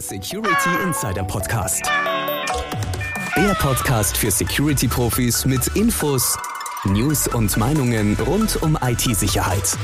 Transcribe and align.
der 0.00 0.18
Security 0.18 0.82
Insider 0.82 1.24
Podcast. 1.24 1.82
Der 3.36 3.54
Podcast 3.54 4.16
für 4.16 4.30
Security-Profis 4.30 5.44
mit 5.44 5.66
Infos, 5.76 6.38
News 6.84 7.28
und 7.28 7.56
Meinungen 7.56 8.16
rund 8.26 8.62
um 8.62 8.78
IT-Sicherheit. 8.80 9.76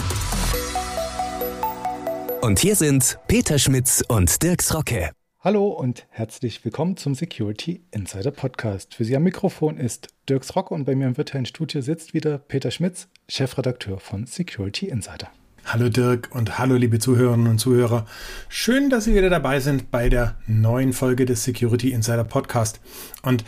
Und 2.40 2.58
hier 2.58 2.76
sind 2.76 3.18
Peter 3.26 3.58
Schmitz 3.58 4.02
und 4.08 4.42
Dirks 4.42 4.74
Rocke. 4.74 5.10
Hallo 5.40 5.68
und 5.68 6.06
herzlich 6.10 6.64
willkommen 6.64 6.96
zum 6.96 7.14
Security 7.14 7.82
Insider 7.90 8.30
Podcast. 8.30 8.94
Für 8.94 9.04
Sie 9.04 9.16
am 9.16 9.22
Mikrofon 9.22 9.76
ist 9.76 10.08
Dirks 10.28 10.56
Rocke 10.56 10.72
und 10.72 10.84
bei 10.84 10.94
mir 10.94 11.06
im 11.06 11.16
virtuellen 11.16 11.46
Studio 11.46 11.80
sitzt 11.82 12.14
wieder 12.14 12.38
Peter 12.38 12.70
Schmitz, 12.70 13.08
Chefredakteur 13.28 14.00
von 14.00 14.26
Security 14.26 14.88
Insider. 14.88 15.30
Hallo 15.68 15.88
Dirk 15.88 16.28
und 16.30 16.60
hallo 16.60 16.76
liebe 16.76 17.00
Zuhörerinnen 17.00 17.48
und 17.48 17.58
Zuhörer. 17.58 18.06
Schön, 18.48 18.88
dass 18.88 19.02
Sie 19.02 19.16
wieder 19.16 19.30
dabei 19.30 19.58
sind 19.58 19.90
bei 19.90 20.08
der 20.08 20.36
neuen 20.46 20.92
Folge 20.92 21.26
des 21.26 21.42
Security 21.42 21.90
Insider 21.90 22.22
Podcast. 22.22 22.80
Und 23.22 23.44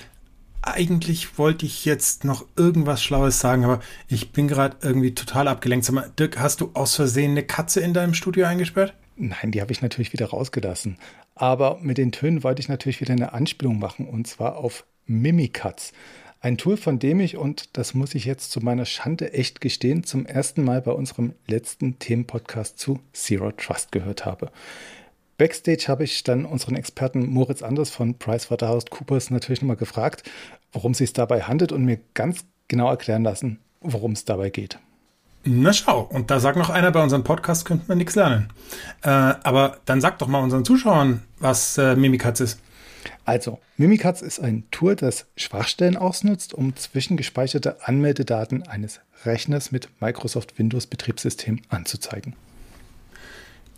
eigentlich 0.60 1.38
wollte 1.38 1.64
ich 1.64 1.84
jetzt 1.84 2.24
noch 2.24 2.44
irgendwas 2.56 3.04
Schlaues 3.04 3.38
sagen, 3.38 3.64
aber 3.64 3.78
ich 4.08 4.32
bin 4.32 4.48
gerade 4.48 4.78
irgendwie 4.82 5.14
total 5.14 5.46
abgelenkt. 5.46 5.86
Sag 5.86 5.94
mal, 5.94 6.10
Dirk, 6.18 6.40
hast 6.40 6.60
du 6.60 6.72
aus 6.74 6.96
Versehen 6.96 7.30
eine 7.30 7.44
Katze 7.44 7.78
in 7.82 7.94
deinem 7.94 8.14
Studio 8.14 8.46
eingesperrt? 8.46 8.94
Nein, 9.14 9.52
die 9.52 9.60
habe 9.60 9.70
ich 9.70 9.80
natürlich 9.80 10.12
wieder 10.12 10.26
rausgelassen. 10.26 10.98
Aber 11.36 11.78
mit 11.82 11.98
den 11.98 12.10
Tönen 12.10 12.42
wollte 12.42 12.60
ich 12.60 12.68
natürlich 12.68 13.00
wieder 13.00 13.12
eine 13.14 13.32
Anspielung 13.32 13.78
machen 13.78 14.08
und 14.08 14.26
zwar 14.26 14.56
auf 14.56 14.84
Mimikatz. 15.06 15.92
Ein 16.40 16.56
Tool, 16.56 16.76
von 16.76 17.00
dem 17.00 17.18
ich, 17.18 17.36
und 17.36 17.76
das 17.76 17.94
muss 17.94 18.14
ich 18.14 18.24
jetzt 18.24 18.52
zu 18.52 18.60
meiner 18.60 18.84
Schande 18.84 19.32
echt 19.32 19.60
gestehen, 19.60 20.04
zum 20.04 20.24
ersten 20.24 20.62
Mal 20.62 20.80
bei 20.80 20.92
unserem 20.92 21.32
letzten 21.48 21.98
Themenpodcast 21.98 22.78
zu 22.78 23.00
Zero 23.12 23.50
Trust 23.50 23.90
gehört 23.90 24.24
habe. 24.24 24.52
Backstage 25.36 25.86
habe 25.88 26.04
ich 26.04 26.22
dann 26.22 26.44
unseren 26.44 26.76
Experten 26.76 27.26
Moritz 27.26 27.62
Anders 27.62 27.90
von 27.90 28.14
PricewaterhouseCoopers 28.14 29.30
natürlich 29.30 29.62
nochmal 29.62 29.76
gefragt, 29.76 30.22
worum 30.72 30.92
es 30.92 30.98
sich 30.98 31.12
dabei 31.12 31.42
handelt 31.42 31.72
und 31.72 31.84
mir 31.84 31.98
ganz 32.14 32.44
genau 32.68 32.88
erklären 32.88 33.24
lassen, 33.24 33.58
worum 33.80 34.12
es 34.12 34.24
dabei 34.24 34.50
geht. 34.50 34.78
Na 35.44 35.72
schau, 35.72 36.02
und 36.02 36.30
da 36.30 36.38
sagt 36.38 36.56
noch 36.56 36.70
einer, 36.70 36.92
bei 36.92 37.02
unserem 37.02 37.24
Podcast 37.24 37.64
könnte 37.64 37.86
man 37.88 37.98
nichts 37.98 38.14
lernen. 38.14 38.48
Äh, 39.02 39.08
aber 39.08 39.78
dann 39.86 40.00
sag 40.00 40.18
doch 40.18 40.28
mal 40.28 40.42
unseren 40.42 40.64
Zuschauern, 40.64 41.22
was 41.40 41.78
äh, 41.78 41.96
Mimikatz 41.96 42.40
ist. 42.40 42.60
Also, 43.24 43.58
Mimikatz 43.76 44.22
ist 44.22 44.40
ein 44.40 44.64
Tool, 44.70 44.96
das 44.96 45.26
Schwachstellen 45.36 45.96
ausnutzt, 45.96 46.54
um 46.54 46.74
zwischengespeicherte 46.76 47.86
Anmeldedaten 47.86 48.62
eines 48.66 49.00
Rechners 49.24 49.72
mit 49.72 49.88
Microsoft 50.00 50.58
Windows 50.58 50.86
Betriebssystem 50.86 51.60
anzuzeigen. 51.68 52.34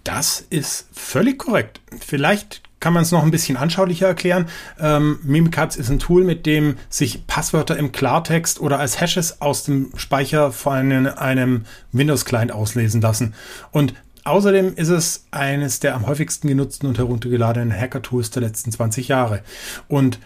Das 0.04 0.44
ist 0.50 0.86
völlig 0.92 1.38
korrekt. 1.38 1.80
Vielleicht 2.00 2.62
kann 2.80 2.94
man 2.94 3.02
es 3.02 3.12
noch 3.12 3.22
ein 3.22 3.30
bisschen 3.30 3.58
anschaulicher 3.58 4.06
erklären. 4.06 4.46
Ähm, 4.80 5.18
Mimikatz 5.22 5.76
ist 5.76 5.90
ein 5.90 5.98
Tool, 5.98 6.24
mit 6.24 6.46
dem 6.46 6.76
sich 6.88 7.26
Passwörter 7.26 7.76
im 7.76 7.92
Klartext 7.92 8.58
oder 8.60 8.78
als 8.78 9.00
Hashes 9.00 9.42
aus 9.42 9.64
dem 9.64 9.92
Speicher 9.96 10.50
von 10.50 11.06
einem, 11.06 11.66
Windows-Client 11.92 12.52
auslesen 12.52 13.02
lassen. 13.02 13.34
Und 13.70 13.92
Außerdem 14.24 14.74
ist 14.74 14.88
es 14.88 15.26
eines 15.30 15.80
der 15.80 15.94
am 15.94 16.06
häufigsten 16.06 16.48
genutzten 16.48 16.86
und 16.86 16.98
heruntergeladenen 16.98 17.72
Hacker-Tools 17.72 18.30
der 18.30 18.42
letzten 18.42 18.72
20 18.72 19.08
Jahre. 19.08 19.42
Und 19.88 20.18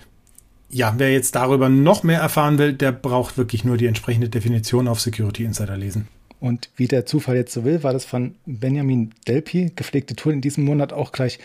ja, 0.69 0.95
wer 0.97 1.13
jetzt 1.13 1.37
darüber 1.37 1.69
noch 1.69 2.03
mehr 2.03 2.21
erfahren 2.21 2.59
will, 2.59 2.73
der 2.73 2.93
braucht 2.93 3.39
wirklich 3.39 3.65
nur 3.65 3.77
die 3.77 3.87
entsprechende 3.87 4.29
Definition 4.29 4.89
auf 4.89 5.01
Security 5.01 5.45
Insider 5.45 5.77
lesen. 5.77 6.09
Und 6.41 6.69
wie 6.77 6.89
der 6.89 7.07
Zufall 7.07 7.37
jetzt 7.37 7.53
so 7.53 7.65
will, 7.65 7.83
war 7.83 7.93
das 7.93 8.05
von 8.05 8.35
Benjamin 8.45 9.15
Delpi 9.27 9.73
gepflegte 9.75 10.17
Tool 10.17 10.33
in 10.33 10.41
diesem 10.41 10.65
Monat 10.65 10.93
auch 10.93 11.13
gleich 11.13 11.39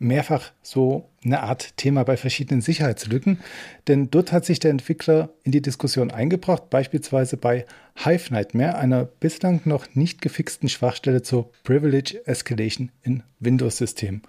mehrfach 0.00 0.50
so 0.62 1.08
eine 1.24 1.42
Art 1.42 1.76
Thema 1.76 2.02
bei 2.04 2.16
verschiedenen 2.16 2.62
Sicherheitslücken, 2.62 3.38
denn 3.86 4.10
dort 4.10 4.32
hat 4.32 4.44
sich 4.44 4.58
der 4.58 4.72
Entwickler 4.72 5.28
in 5.44 5.52
die 5.52 5.62
Diskussion 5.62 6.10
eingebracht, 6.10 6.70
beispielsweise 6.70 7.36
bei 7.36 7.66
Hive 8.02 8.32
Nightmare, 8.32 8.76
einer 8.76 9.04
bislang 9.04 9.60
noch 9.66 9.94
nicht 9.94 10.22
gefixten 10.22 10.68
Schwachstelle 10.68 11.22
zur 11.22 11.52
Privilege 11.62 12.26
Escalation 12.26 12.90
in 13.02 13.22
Windows-Systemen. 13.38 14.22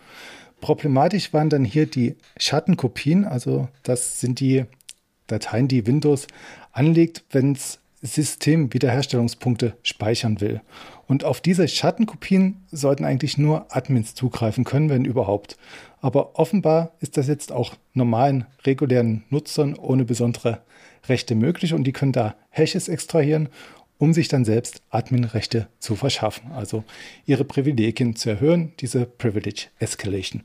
Problematisch 0.60 1.34
waren 1.34 1.50
dann 1.50 1.66
hier 1.66 1.88
die 1.88 2.16
Schattenkopien, 2.38 3.26
also 3.26 3.70
das 3.82 4.20
sind 4.20 4.40
die 4.40 4.66
Dateien, 5.28 5.70
die 5.70 5.88
Windows 5.88 6.28
anlegt, 6.74 7.24
wenn 7.32 7.54
es 7.54 7.80
Systemwiederherstellungspunkte 8.02 9.76
speichern 9.84 10.42
will. 10.42 10.62
Und 11.12 11.26
auf 11.26 11.42
diese 11.42 11.68
Schattenkopien 11.68 12.64
sollten 12.72 13.04
eigentlich 13.04 13.38
nur 13.38 13.66
Admins 13.68 14.16
zugreifen 14.16 14.64
können, 14.64 14.90
wenn 14.90 15.04
überhaupt. 15.04 15.58
Aber 16.00 16.40
offenbar 16.40 16.94
ist 17.02 17.18
das 17.18 17.28
jetzt 17.28 17.52
auch 17.52 17.76
normalen, 17.94 18.46
regulären 18.66 19.26
Nutzern 19.30 19.76
ohne 19.76 20.06
besondere 20.06 20.62
Rechte 21.10 21.36
möglich 21.36 21.74
und 21.74 21.84
die 21.84 21.92
können 21.92 22.14
da 22.14 22.36
Hashes 22.50 22.88
extrahieren, 22.88 23.50
um 23.98 24.14
sich 24.14 24.30
dann 24.30 24.46
selbst 24.46 24.84
Admin-Rechte 24.90 25.68
zu 25.80 25.98
verschaffen, 25.98 26.54
also 26.54 26.86
ihre 27.26 27.44
Privilegien 27.44 28.16
zu 28.16 28.30
erhöhen, 28.30 28.72
diese 28.80 29.06
Privilege 29.06 29.66
Escalation. 29.80 30.44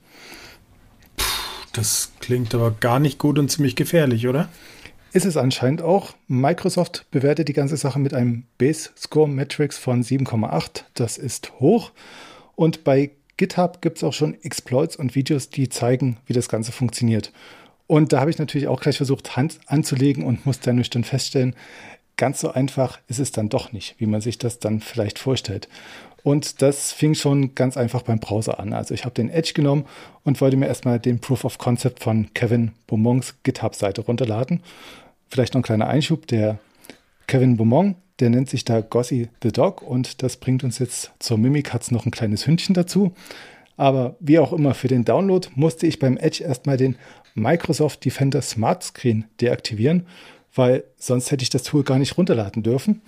Das 1.74 2.10
klingt 2.18 2.56
aber 2.56 2.72
gar 2.72 2.98
nicht 2.98 3.20
gut 3.20 3.38
und 3.38 3.52
ziemlich 3.52 3.76
gefährlich, 3.76 4.26
oder? 4.26 4.48
Ist 5.12 5.24
es 5.24 5.36
anscheinend 5.36 5.82
auch. 5.82 6.14
Microsoft 6.28 7.06
bewertet 7.10 7.48
die 7.48 7.54
ganze 7.54 7.76
Sache 7.76 7.98
mit 7.98 8.12
einem 8.12 8.44
Base 8.58 8.90
Score 8.96 9.28
Matrix 9.28 9.78
von 9.78 10.02
7,8. 10.02 10.84
Das 10.94 11.16
ist 11.16 11.52
hoch. 11.60 11.92
Und 12.54 12.84
bei 12.84 13.12
GitHub 13.36 13.82
gibt 13.82 13.98
es 13.98 14.04
auch 14.04 14.12
schon 14.12 14.34
Exploits 14.42 14.96
und 14.96 15.14
Videos, 15.14 15.50
die 15.50 15.68
zeigen, 15.68 16.18
wie 16.26 16.32
das 16.32 16.48
Ganze 16.48 16.72
funktioniert. 16.72 17.32
Und 17.86 18.12
da 18.12 18.20
habe 18.20 18.30
ich 18.30 18.38
natürlich 18.38 18.66
auch 18.66 18.80
gleich 18.80 18.96
versucht, 18.96 19.36
Hand 19.36 19.60
anzulegen 19.66 20.24
und 20.24 20.44
musste 20.44 20.66
dann 20.66 20.76
nüchtern 20.76 21.04
feststellen, 21.04 21.54
ganz 22.16 22.40
so 22.40 22.50
einfach 22.50 22.98
ist 23.08 23.18
es 23.18 23.32
dann 23.32 23.48
doch 23.48 23.72
nicht, 23.72 23.96
wie 23.98 24.06
man 24.06 24.20
sich 24.20 24.38
das 24.38 24.58
dann 24.58 24.80
vielleicht 24.80 25.18
vorstellt. 25.18 25.68
Und 26.22 26.60
das 26.60 26.92
fing 26.92 27.14
schon 27.14 27.54
ganz 27.54 27.76
einfach 27.76 28.02
beim 28.02 28.18
Browser 28.18 28.58
an. 28.58 28.72
Also 28.72 28.94
ich 28.94 29.04
habe 29.04 29.14
den 29.14 29.30
Edge 29.30 29.52
genommen 29.54 29.84
und 30.24 30.40
wollte 30.40 30.56
mir 30.56 30.66
erstmal 30.66 30.98
den 30.98 31.20
Proof 31.20 31.44
of 31.44 31.58
Concept 31.58 32.02
von 32.02 32.32
Kevin 32.34 32.72
Beaumonts 32.88 33.36
GitHub-Seite 33.44 34.00
runterladen. 34.00 34.60
Vielleicht 35.28 35.54
noch 35.54 35.60
ein 35.60 35.64
kleiner 35.64 35.86
Einschub. 35.86 36.26
Der 36.26 36.58
Kevin 37.28 37.56
Beaumont, 37.56 37.96
der 38.18 38.30
nennt 38.30 38.50
sich 38.50 38.64
da 38.64 38.80
Gossi 38.80 39.28
the 39.42 39.52
Dog 39.52 39.82
und 39.82 40.22
das 40.22 40.36
bringt 40.36 40.64
uns 40.64 40.78
jetzt 40.78 41.12
zur 41.20 41.38
Mimikatz 41.38 41.90
noch 41.90 42.06
ein 42.06 42.10
kleines 42.10 42.46
Hündchen 42.46 42.74
dazu. 42.74 43.14
Aber 43.76 44.16
wie 44.20 44.38
auch 44.38 44.52
immer, 44.52 44.74
für 44.74 44.88
den 44.88 45.04
Download 45.04 45.46
musste 45.54 45.86
ich 45.86 45.98
beim 45.98 46.16
Edge 46.16 46.42
erstmal 46.42 46.76
den 46.76 46.96
Microsoft 47.34 48.04
Defender 48.04 48.40
Smart 48.42 48.82
Screen 48.82 49.26
deaktivieren, 49.40 50.06
weil 50.56 50.84
sonst 50.98 51.30
hätte 51.30 51.42
ich 51.42 51.50
das 51.50 51.62
Tool 51.62 51.84
gar 51.84 51.98
nicht 51.98 52.18
runterladen 52.18 52.62
dürfen. 52.62 53.02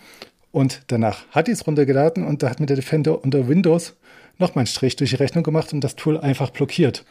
Und 0.53 0.83
danach 0.87 1.27
hatte 1.31 1.51
ich 1.51 1.59
es 1.59 1.67
runtergeladen 1.67 2.25
und 2.25 2.43
da 2.43 2.51
hat 2.51 2.61
mir 2.61 2.67
der 2.67 2.77
Defender 2.77 3.23
unter 3.23 3.49
Windows 3.49 3.97
nochmal 4.39 4.63
einen 4.63 4.67
Strich 4.67 4.97
durch 4.97 5.11
die 5.11 5.17
Rechnung 5.17 5.45
gemacht 5.45 5.73
und 5.73 5.83
das 5.83 5.97
Tool 5.97 6.19
einfach 6.19 6.51
blockiert. 6.51 7.05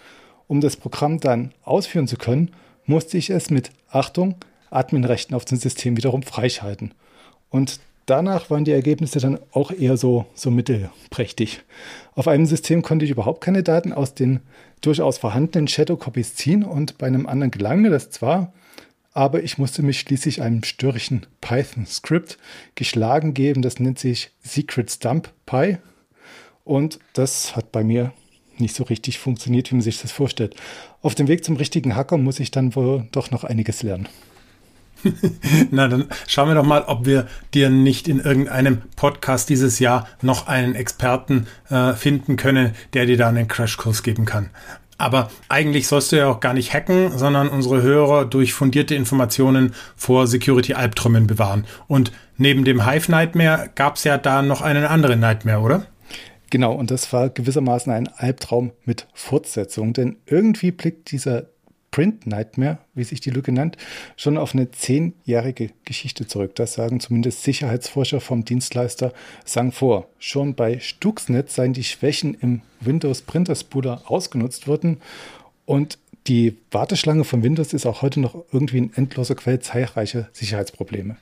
Um 0.47 0.61
das 0.61 0.77
Programm 0.77 1.19
dann 1.19 1.51
ausführen 1.63 2.07
zu 2.07 2.15
können, 2.17 2.51
musste 2.85 3.17
ich 3.17 3.29
es 3.29 3.49
mit 3.49 3.71
Achtung 3.89 4.35
Adminrechten 4.69 5.35
auf 5.35 5.45
dem 5.45 5.57
System 5.57 5.97
wiederum 5.97 6.23
freischalten. 6.23 6.93
Und 7.49 7.79
danach 8.05 8.49
waren 8.49 8.65
die 8.65 8.71
Ergebnisse 8.71 9.19
dann 9.19 9.39
auch 9.51 9.71
eher 9.71 9.97
so, 9.97 10.25
so 10.33 10.51
mittelprächtig. 10.51 11.61
Auf 12.15 12.27
einem 12.27 12.45
System 12.45 12.81
konnte 12.81 13.05
ich 13.05 13.11
überhaupt 13.11 13.41
keine 13.41 13.63
Daten 13.63 13.93
aus 13.93 14.13
den 14.13 14.39
durchaus 14.81 15.17
vorhandenen 15.17 15.67
Shadow 15.67 15.97
Copies 15.97 16.35
ziehen 16.35 16.63
und 16.63 16.97
bei 16.97 17.07
einem 17.07 17.27
anderen 17.27 17.51
gelang 17.51 17.81
mir 17.81 17.89
das 17.89 18.09
zwar, 18.09 18.53
aber 19.17 19.41
ich 19.41 19.57
musste 19.57 19.81
mich 19.81 19.99
schließlich 19.99 20.43
einem 20.43 20.63
störrischen 20.63 21.25
Python-Script 21.41 22.37
geschlagen 22.75 23.33
geben, 23.33 23.63
das 23.63 23.79
nennt 23.79 23.97
sich 23.97 24.29
Secret 24.43 24.91
Stump 24.91 25.33
Py 25.47 25.79
und 26.63 26.99
das 27.13 27.55
hat 27.55 27.71
bei 27.71 27.83
mir 27.83 28.13
nicht 28.59 28.75
so 28.75 28.83
richtig 28.83 29.17
funktioniert, 29.17 29.71
wie 29.71 29.75
man 29.75 29.81
sich 29.81 29.99
das 29.99 30.11
vorstellt. 30.11 30.55
Auf 31.01 31.15
dem 31.15 31.27
Weg 31.27 31.43
zum 31.43 31.55
richtigen 31.55 31.95
Hacker 31.95 32.19
muss 32.19 32.39
ich 32.39 32.51
dann 32.51 32.75
wohl 32.75 33.07
doch 33.11 33.31
noch 33.31 33.43
einiges 33.43 33.81
lernen. 33.81 34.07
Na, 35.71 35.87
dann 35.87 36.05
schauen 36.27 36.49
wir 36.49 36.55
doch 36.55 36.63
mal, 36.63 36.83
ob 36.83 37.07
wir 37.07 37.27
dir 37.55 37.71
nicht 37.71 38.07
in 38.07 38.19
irgendeinem 38.19 38.83
Podcast 38.95 39.49
dieses 39.49 39.79
Jahr 39.79 40.07
noch 40.21 40.45
einen 40.45 40.75
Experten 40.75 41.47
äh, 41.69 41.93
finden 41.93 42.35
können, 42.35 42.75
der 42.93 43.07
dir 43.07 43.17
da 43.17 43.29
einen 43.29 43.47
Crashkurs 43.47 44.03
geben 44.03 44.25
kann. 44.25 44.51
Aber 44.97 45.29
eigentlich 45.47 45.87
sollst 45.87 46.11
du 46.11 46.15
ja 46.15 46.27
auch 46.27 46.39
gar 46.39 46.53
nicht 46.53 46.73
hacken, 46.73 47.17
sondern 47.17 47.49
unsere 47.49 47.81
Hörer 47.81 48.25
durch 48.25 48.53
fundierte 48.53 48.95
Informationen 48.95 49.73
vor 49.95 50.25
Security-Albträumen 50.25 51.27
bewahren. 51.27 51.65
Und 51.87 52.11
neben 52.37 52.65
dem 52.65 52.89
Hive 52.89 53.11
Nightmare 53.11 53.69
gab 53.75 53.97
es 53.97 54.03
ja 54.03 54.17
da 54.17 54.41
noch 54.41 54.61
einen 54.61 54.85
anderen 54.85 55.19
Nightmare, 55.19 55.61
oder? 55.61 55.85
Genau, 56.49 56.73
und 56.73 56.91
das 56.91 57.11
war 57.11 57.29
gewissermaßen 57.29 57.91
ein 57.91 58.07
Albtraum 58.07 58.71
mit 58.85 59.07
Fortsetzung, 59.13 59.93
denn 59.93 60.17
irgendwie 60.25 60.71
blickt 60.71 61.11
dieser 61.11 61.47
Print 61.97 62.27
Nightmare, 62.27 62.77
wie 62.93 63.03
sich 63.03 63.21
die 63.21 63.31
Lücke 63.31 63.51
nennt, 63.51 63.75
schon 64.17 64.37
auf 64.37 64.53
eine 64.53 64.69
zehnjährige 64.69 65.71
Geschichte 65.83 66.27
zurück. 66.27 66.53
Das 66.53 66.75
sagen 66.75 66.99
zumindest 66.99 67.41
Sicherheitsforscher 67.41 68.21
vom 68.21 68.45
Dienstleister 68.45 69.13
Sang 69.45 69.71
vor. 69.71 70.07
Schon 70.19 70.53
bei 70.53 70.77
Stuxnet 70.77 71.49
seien 71.49 71.73
die 71.73 71.83
Schwächen 71.83 72.37
im 72.39 72.61
Windows 72.81 73.23
Printer 73.23 73.55
Spooler 73.55 74.03
ausgenutzt 74.05 74.67
worden 74.67 74.97
Und 75.65 75.97
die 76.27 76.57
Warteschlange 76.69 77.23
von 77.23 77.41
Windows 77.41 77.73
ist 77.73 77.87
auch 77.87 78.03
heute 78.03 78.19
noch 78.19 78.45
irgendwie 78.51 78.81
ein 78.81 78.91
endloser 78.93 79.33
Quell 79.33 79.59
zahlreicher 79.59 80.29
Sicherheitsprobleme. 80.33 81.17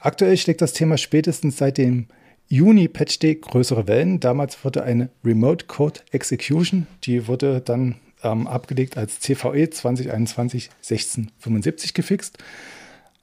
Aktuell 0.00 0.36
schlägt 0.36 0.62
das 0.62 0.72
Thema 0.72 0.98
spätestens 0.98 1.58
seit 1.58 1.78
dem 1.78 2.08
Juni 2.48 2.88
Patch 2.88 3.20
Day 3.20 3.36
größere 3.36 3.86
Wellen. 3.86 4.18
Damals 4.18 4.64
wurde 4.64 4.82
eine 4.82 5.10
Remote 5.24 5.66
Code 5.66 6.00
Execution, 6.10 6.88
die 7.04 7.28
wurde 7.28 7.60
dann 7.60 8.00
ähm, 8.22 8.46
abgelegt 8.46 8.96
als 8.96 9.20
CVE 9.20 9.70
2021 9.70 10.70
1675 10.78 11.94
gefixt. 11.94 12.38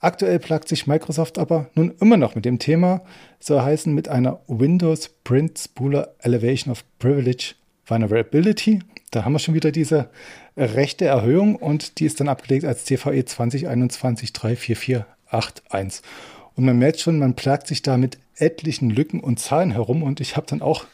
Aktuell 0.00 0.38
plagt 0.38 0.66
sich 0.68 0.86
Microsoft 0.86 1.38
aber 1.38 1.68
nun 1.74 1.92
immer 2.00 2.16
noch 2.16 2.34
mit 2.34 2.46
dem 2.46 2.58
Thema, 2.58 3.02
soll 3.38 3.60
heißen 3.60 3.92
mit 3.92 4.08
einer 4.08 4.40
Windows 4.46 5.10
Print 5.24 5.58
Spooler 5.58 6.14
Elevation 6.20 6.72
of 6.72 6.84
Privilege 6.98 7.54
Vulnerability. 7.84 8.80
Da 9.10 9.24
haben 9.24 9.32
wir 9.32 9.38
schon 9.40 9.54
wieder 9.54 9.72
diese 9.72 10.08
rechte 10.56 11.04
Erhöhung 11.04 11.56
und 11.56 11.98
die 11.98 12.06
ist 12.06 12.18
dann 12.20 12.28
abgelegt 12.28 12.64
als 12.64 12.84
CVE 12.86 13.24
2021 13.24 14.32
34481. 14.32 16.02
Und 16.56 16.64
man 16.64 16.78
merkt 16.78 17.00
schon, 17.00 17.18
man 17.18 17.34
plagt 17.34 17.66
sich 17.66 17.82
da 17.82 17.96
mit 17.96 18.18
etlichen 18.36 18.90
Lücken 18.90 19.20
und 19.20 19.38
Zahlen 19.38 19.70
herum 19.70 20.02
und 20.02 20.20
ich 20.20 20.36
habe 20.36 20.46
dann 20.46 20.62
auch 20.62 20.86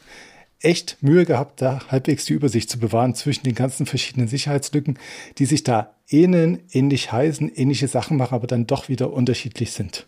echt 0.61 0.97
Mühe 1.01 1.25
gehabt, 1.25 1.61
da 1.61 1.81
halbwegs 1.89 2.25
die 2.25 2.33
Übersicht 2.33 2.69
zu 2.69 2.79
bewahren 2.79 3.15
zwischen 3.15 3.43
den 3.43 3.55
ganzen 3.55 3.85
verschiedenen 3.85 4.27
Sicherheitslücken, 4.27 4.97
die 5.37 5.45
sich 5.45 5.63
da 5.63 5.95
ähneln, 6.09 6.61
ähnlich 6.71 7.11
heißen, 7.11 7.51
ähnliche 7.53 7.87
Sachen 7.87 8.17
machen, 8.17 8.35
aber 8.35 8.47
dann 8.47 8.67
doch 8.67 8.89
wieder 8.89 9.13
unterschiedlich 9.13 9.71
sind. 9.71 10.07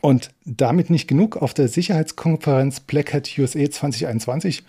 Und 0.00 0.30
damit 0.44 0.90
nicht 0.90 1.08
genug, 1.08 1.36
auf 1.36 1.54
der 1.54 1.68
Sicherheitskonferenz 1.68 2.80
Black 2.80 3.12
Hat 3.12 3.30
USA 3.38 3.70
2021 3.70 4.62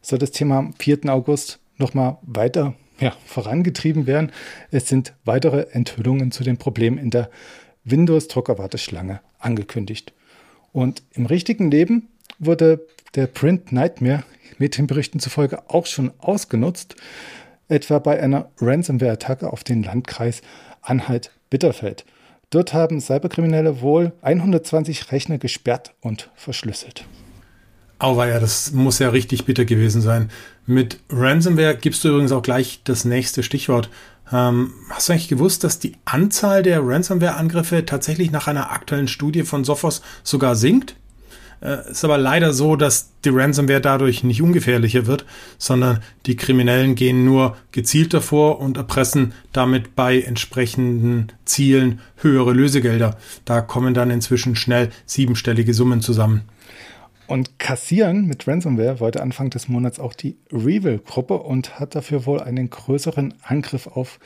soll 0.00 0.18
das 0.18 0.32
Thema 0.32 0.58
am 0.58 0.74
4. 0.74 1.06
August 1.06 1.60
nochmal 1.78 2.18
weiter 2.22 2.74
ja, 3.00 3.16
vorangetrieben 3.24 4.06
werden. 4.06 4.32
Es 4.70 4.88
sind 4.88 5.14
weitere 5.24 5.66
Enthüllungen 5.70 6.30
zu 6.30 6.44
den 6.44 6.58
Problemen 6.58 6.98
in 6.98 7.10
der 7.10 7.30
Windows-Druckerwarteschlange 7.84 9.20
angekündigt. 9.38 10.12
Und 10.72 11.02
im 11.12 11.26
richtigen 11.26 11.70
Leben 11.70 12.08
wurde 12.38 12.86
der 13.14 13.26
Print 13.26 13.72
Nightmare 13.72 14.24
Medienberichten 14.58 15.20
zufolge 15.20 15.68
auch 15.68 15.86
schon 15.86 16.12
ausgenutzt, 16.18 16.96
etwa 17.68 17.98
bei 17.98 18.20
einer 18.20 18.50
Ransomware-Attacke 18.60 19.52
auf 19.52 19.64
den 19.64 19.82
Landkreis 19.82 20.42
Anhalt-Bitterfeld. 20.82 22.04
Dort 22.50 22.74
haben 22.74 23.00
Cyberkriminelle 23.00 23.80
wohl 23.80 24.12
120 24.22 25.10
Rechner 25.10 25.38
gesperrt 25.38 25.94
und 26.00 26.30
verschlüsselt. 26.34 27.06
Ja, 28.00 28.40
das 28.40 28.72
muss 28.72 28.98
ja 28.98 29.10
richtig 29.10 29.44
bitter 29.44 29.64
gewesen 29.64 30.02
sein. 30.02 30.28
Mit 30.66 30.98
Ransomware 31.08 31.76
gibst 31.76 32.02
du 32.02 32.08
übrigens 32.08 32.32
auch 32.32 32.42
gleich 32.42 32.80
das 32.84 33.04
nächste 33.04 33.42
Stichwort. 33.42 33.90
Ähm, 34.32 34.72
hast 34.90 35.08
du 35.08 35.12
eigentlich 35.12 35.28
gewusst, 35.28 35.62
dass 35.62 35.78
die 35.78 35.96
Anzahl 36.04 36.62
der 36.62 36.80
Ransomware-Angriffe 36.84 37.86
tatsächlich 37.86 38.32
nach 38.32 38.48
einer 38.48 38.72
aktuellen 38.72 39.08
Studie 39.08 39.44
von 39.44 39.64
Sophos 39.64 40.02
sogar 40.24 40.56
sinkt? 40.56 40.96
Äh, 41.62 41.90
ist 41.90 42.04
aber 42.04 42.18
leider 42.18 42.52
so, 42.52 42.76
dass 42.76 43.10
die 43.24 43.28
Ransomware 43.28 43.80
dadurch 43.80 44.24
nicht 44.24 44.42
ungefährlicher 44.42 45.06
wird, 45.06 45.24
sondern 45.58 46.00
die 46.26 46.36
Kriminellen 46.36 46.94
gehen 46.94 47.24
nur 47.24 47.56
gezielter 47.70 48.20
vor 48.20 48.60
und 48.60 48.76
erpressen 48.76 49.32
damit 49.52 49.94
bei 49.94 50.20
entsprechenden 50.20 51.28
Zielen 51.44 52.00
höhere 52.16 52.52
Lösegelder. 52.52 53.16
Da 53.44 53.60
kommen 53.60 53.94
dann 53.94 54.10
inzwischen 54.10 54.56
schnell 54.56 54.90
siebenstellige 55.06 55.72
Summen 55.72 56.00
zusammen. 56.00 56.42
Und 57.28 57.58
kassieren 57.58 58.26
mit 58.26 58.46
Ransomware 58.46 59.00
wollte 59.00 59.22
Anfang 59.22 59.48
des 59.48 59.68
Monats 59.68 60.00
auch 60.00 60.12
die 60.12 60.36
Revil-Gruppe 60.50 61.34
und 61.38 61.78
hat 61.78 61.94
dafür 61.94 62.26
wohl 62.26 62.40
einen 62.40 62.68
größeren 62.68 63.34
Angriff 63.42 63.86
auf 63.86 64.18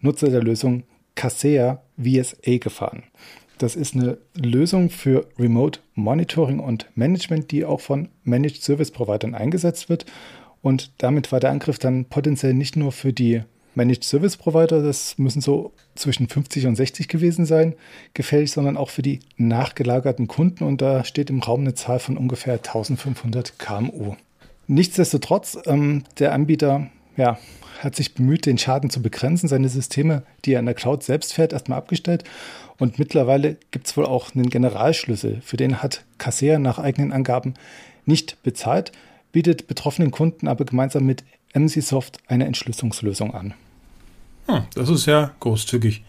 Nutzer 0.00 0.30
der 0.30 0.42
Lösung 0.42 0.84
Kaseya 1.16 1.82
VSA 1.98 2.58
gefahren. 2.58 3.02
Das 3.58 3.76
ist 3.76 3.94
eine 3.94 4.18
Lösung 4.34 4.90
für 4.90 5.26
Remote 5.38 5.80
Monitoring 5.94 6.58
und 6.58 6.86
Management, 6.94 7.50
die 7.50 7.64
auch 7.64 7.80
von 7.80 8.08
Managed 8.24 8.62
Service 8.62 8.90
Providern 8.90 9.34
eingesetzt 9.34 9.88
wird. 9.88 10.06
Und 10.62 10.92
damit 10.98 11.30
war 11.30 11.40
der 11.40 11.50
Angriff 11.50 11.78
dann 11.78 12.06
potenziell 12.06 12.54
nicht 12.54 12.76
nur 12.76 12.90
für 12.90 13.12
die 13.12 13.42
Managed 13.74 14.04
Service 14.04 14.36
Provider, 14.36 14.82
das 14.82 15.18
müssen 15.18 15.40
so 15.40 15.72
zwischen 15.94 16.28
50 16.28 16.66
und 16.66 16.76
60 16.76 17.08
gewesen 17.08 17.44
sein, 17.44 17.74
gefährlich, 18.14 18.52
sondern 18.52 18.76
auch 18.76 18.90
für 18.90 19.02
die 19.02 19.20
nachgelagerten 19.36 20.28
Kunden. 20.28 20.64
Und 20.64 20.80
da 20.80 21.04
steht 21.04 21.30
im 21.30 21.40
Raum 21.40 21.60
eine 21.60 21.74
Zahl 21.74 21.98
von 21.98 22.16
ungefähr 22.16 22.54
1500 22.54 23.58
KMU. 23.58 24.14
Nichtsdestotrotz, 24.66 25.58
ähm, 25.66 26.04
der 26.18 26.32
Anbieter 26.32 26.88
ja, 27.16 27.38
hat 27.80 27.96
sich 27.96 28.14
bemüht, 28.14 28.46
den 28.46 28.58
Schaden 28.58 28.90
zu 28.90 29.02
begrenzen, 29.02 29.48
seine 29.48 29.68
Systeme, 29.68 30.22
die 30.44 30.54
er 30.54 30.60
in 30.60 30.66
der 30.66 30.74
Cloud 30.74 31.02
selbst 31.02 31.34
fährt, 31.34 31.52
erstmal 31.52 31.78
abgestellt 31.78 32.24
und 32.78 32.98
mittlerweile 32.98 33.56
gibt 33.70 33.86
es 33.86 33.96
wohl 33.96 34.06
auch 34.06 34.34
einen 34.34 34.50
Generalschlüssel. 34.50 35.40
Für 35.42 35.56
den 35.56 35.82
hat 35.82 36.04
Kaseya 36.18 36.58
nach 36.58 36.78
eigenen 36.78 37.12
Angaben 37.12 37.54
nicht 38.04 38.42
bezahlt, 38.42 38.92
bietet 39.32 39.66
betroffenen 39.66 40.10
Kunden 40.10 40.48
aber 40.48 40.64
gemeinsam 40.64 41.04
mit 41.04 41.24
MCSoft 41.54 42.18
eine 42.26 42.46
Entschlüsselungslösung 42.46 43.34
an. 43.34 43.54
Hm, 44.46 44.64
das 44.74 44.90
ist 44.90 45.06
ja 45.06 45.30
großzügig. 45.40 46.04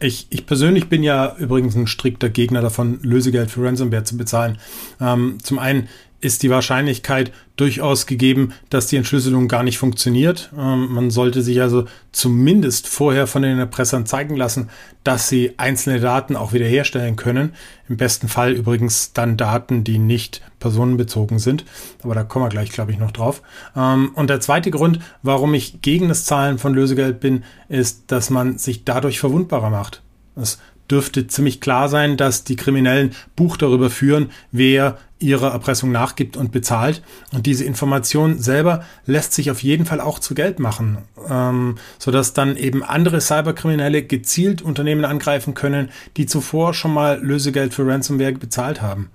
Ich, 0.00 0.26
ich 0.30 0.46
persönlich 0.46 0.88
bin 0.88 1.02
ja 1.02 1.36
übrigens 1.36 1.76
ein 1.76 1.86
strikter 1.86 2.28
Gegner 2.28 2.60
davon, 2.60 2.98
Lösegeld 3.02 3.50
für 3.50 3.64
Ransomware 3.64 4.04
zu 4.04 4.16
bezahlen. 4.16 4.58
Ähm, 5.00 5.38
zum 5.42 5.58
einen 5.58 5.88
ist 6.26 6.42
die 6.42 6.50
Wahrscheinlichkeit 6.50 7.32
durchaus 7.54 8.06
gegeben, 8.06 8.52
dass 8.68 8.88
die 8.88 8.96
Entschlüsselung 8.96 9.46
gar 9.46 9.62
nicht 9.62 9.78
funktioniert. 9.78 10.50
Ähm, 10.58 10.92
man 10.92 11.10
sollte 11.10 11.40
sich 11.40 11.60
also 11.62 11.86
zumindest 12.10 12.88
vorher 12.88 13.26
von 13.26 13.42
den 13.42 13.58
Erpressern 13.58 14.04
zeigen 14.06 14.36
lassen, 14.36 14.68
dass 15.04 15.28
sie 15.28 15.54
einzelne 15.56 16.00
Daten 16.00 16.34
auch 16.34 16.52
wiederherstellen 16.52 17.14
können. 17.14 17.52
Im 17.88 17.96
besten 17.96 18.28
Fall 18.28 18.52
übrigens 18.52 19.12
dann 19.12 19.36
Daten, 19.36 19.84
die 19.84 19.98
nicht 19.98 20.42
personenbezogen 20.58 21.38
sind. 21.38 21.64
Aber 22.02 22.16
da 22.16 22.24
kommen 22.24 22.44
wir 22.44 22.50
gleich, 22.50 22.72
glaube 22.72 22.90
ich, 22.90 22.98
noch 22.98 23.12
drauf. 23.12 23.40
Ähm, 23.76 24.10
und 24.14 24.28
der 24.28 24.40
zweite 24.40 24.72
Grund, 24.72 24.98
warum 25.22 25.54
ich 25.54 25.80
gegen 25.80 26.08
das 26.08 26.24
Zahlen 26.24 26.58
von 26.58 26.74
Lösegeld 26.74 27.20
bin, 27.20 27.44
ist, 27.68 28.10
dass 28.10 28.30
man 28.30 28.58
sich 28.58 28.84
dadurch 28.84 29.20
verwundbarer 29.20 29.70
macht. 29.70 30.02
Es 30.34 30.58
dürfte 30.90 31.26
ziemlich 31.26 31.60
klar 31.60 31.88
sein, 31.88 32.16
dass 32.16 32.44
die 32.44 32.56
Kriminellen 32.56 33.12
Buch 33.34 33.56
darüber 33.56 33.90
führen, 33.90 34.30
wer 34.52 34.98
ihrer 35.18 35.50
Erpressung 35.50 35.92
nachgibt 35.92 36.36
und 36.36 36.52
bezahlt. 36.52 37.02
Und 37.32 37.46
diese 37.46 37.64
Information 37.64 38.38
selber 38.38 38.84
lässt 39.06 39.32
sich 39.32 39.50
auf 39.50 39.62
jeden 39.62 39.86
Fall 39.86 40.00
auch 40.00 40.18
zu 40.18 40.34
Geld 40.34 40.58
machen, 40.58 40.98
ähm, 41.28 41.76
sodass 41.98 42.34
dann 42.34 42.56
eben 42.56 42.82
andere 42.82 43.20
Cyberkriminelle 43.20 44.02
gezielt 44.02 44.62
Unternehmen 44.62 45.04
angreifen 45.04 45.54
können, 45.54 45.90
die 46.16 46.26
zuvor 46.26 46.74
schon 46.74 46.92
mal 46.92 47.18
Lösegeld 47.22 47.72
für 47.72 47.86
Ransomware 47.86 48.32
bezahlt 48.32 48.82
haben. 48.82 49.10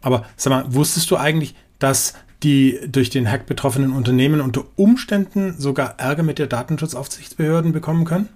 Aber 0.00 0.24
sag 0.36 0.50
mal, 0.50 0.64
wusstest 0.74 1.10
du 1.10 1.16
eigentlich, 1.16 1.54
dass 1.78 2.14
die 2.42 2.78
durch 2.86 3.10
den 3.10 3.30
Hack 3.30 3.46
betroffenen 3.46 3.92
Unternehmen 3.92 4.40
unter 4.40 4.64
Umständen 4.76 5.54
sogar 5.58 5.94
Ärger 5.98 6.22
mit 6.22 6.38
der 6.38 6.46
Datenschutzaufsichtsbehörden 6.46 7.72
bekommen 7.72 8.04
können? 8.04 8.28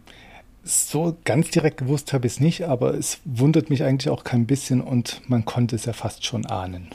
So 0.69 1.17
ganz 1.25 1.51
direkt 1.51 1.79
gewusst 1.79 2.13
habe 2.13 2.27
ich 2.27 2.35
es 2.35 2.41
nicht, 2.41 2.65
aber 2.67 2.93
es 2.93 3.21
wundert 3.25 3.71
mich 3.71 3.85
eigentlich 3.85 4.11
auch 4.11 4.23
kein 4.23 4.47
bisschen 4.47 4.83
und 4.83 5.23
man 5.27 5.47
konnte 5.47 5.75
es 5.75 5.87
ja 5.87 5.95
fast 5.95 6.27
schon 6.27 6.45
ahnen. 6.45 6.91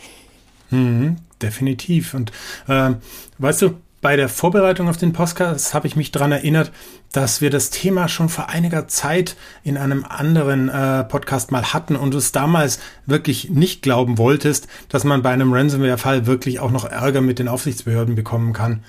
Mhm, 0.70 1.16
definitiv. 1.42 2.14
Und 2.14 2.32
äh, 2.68 2.92
weißt 3.40 3.64
du, 3.64 3.72
bei 4.00 4.16
der 4.16 4.30
Vorbereitung 4.30 4.90
auf 4.90 4.98
den 4.98 5.12
Podcast 5.12 5.74
habe 5.74 5.88
ich 5.88 5.96
mich 5.96 6.12
daran 6.12 6.32
erinnert, 6.32 6.72
dass 7.14 7.42
wir 7.42 7.50
das 7.50 7.72
Thema 7.72 8.10
schon 8.10 8.30
vor 8.30 8.50
einiger 8.50 8.88
Zeit 8.88 9.36
in 9.64 9.76
einem 9.76 10.04
anderen 10.04 10.70
äh, 10.70 11.04
Podcast 11.06 11.52
mal 11.52 11.74
hatten 11.74 11.96
und 11.96 12.14
du 12.14 12.20
es 12.20 12.32
damals 12.32 12.80
wirklich 13.08 13.50
nicht 13.50 13.82
glauben 13.82 14.20
wolltest, 14.20 14.68
dass 14.88 15.04
man 15.04 15.24
bei 15.24 15.32
einem 15.32 15.52
Ransomware-Fall 15.52 16.28
wirklich 16.28 16.60
auch 16.60 16.70
noch 16.70 16.86
Ärger 16.86 17.22
mit 17.22 17.40
den 17.40 17.48
Aufsichtsbehörden 17.48 18.14
bekommen 18.14 18.54
kann. 18.54 18.84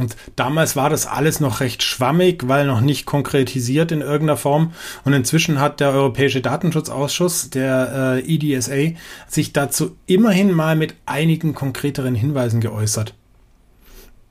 Und 0.00 0.16
damals 0.34 0.76
war 0.76 0.88
das 0.88 1.06
alles 1.06 1.40
noch 1.40 1.60
recht 1.60 1.82
schwammig, 1.82 2.48
weil 2.48 2.66
noch 2.66 2.80
nicht 2.80 3.04
konkretisiert 3.04 3.92
in 3.92 4.00
irgendeiner 4.00 4.38
Form. 4.38 4.72
Und 5.04 5.12
inzwischen 5.12 5.60
hat 5.60 5.78
der 5.78 5.90
Europäische 5.90 6.40
Datenschutzausschuss, 6.40 7.50
der 7.50 8.16
äh, 8.26 8.34
EDSA, 8.34 8.96
sich 9.28 9.52
dazu 9.52 9.96
immerhin 10.06 10.52
mal 10.52 10.74
mit 10.74 10.94
einigen 11.04 11.54
konkreteren 11.54 12.14
Hinweisen 12.14 12.60
geäußert. 12.60 13.14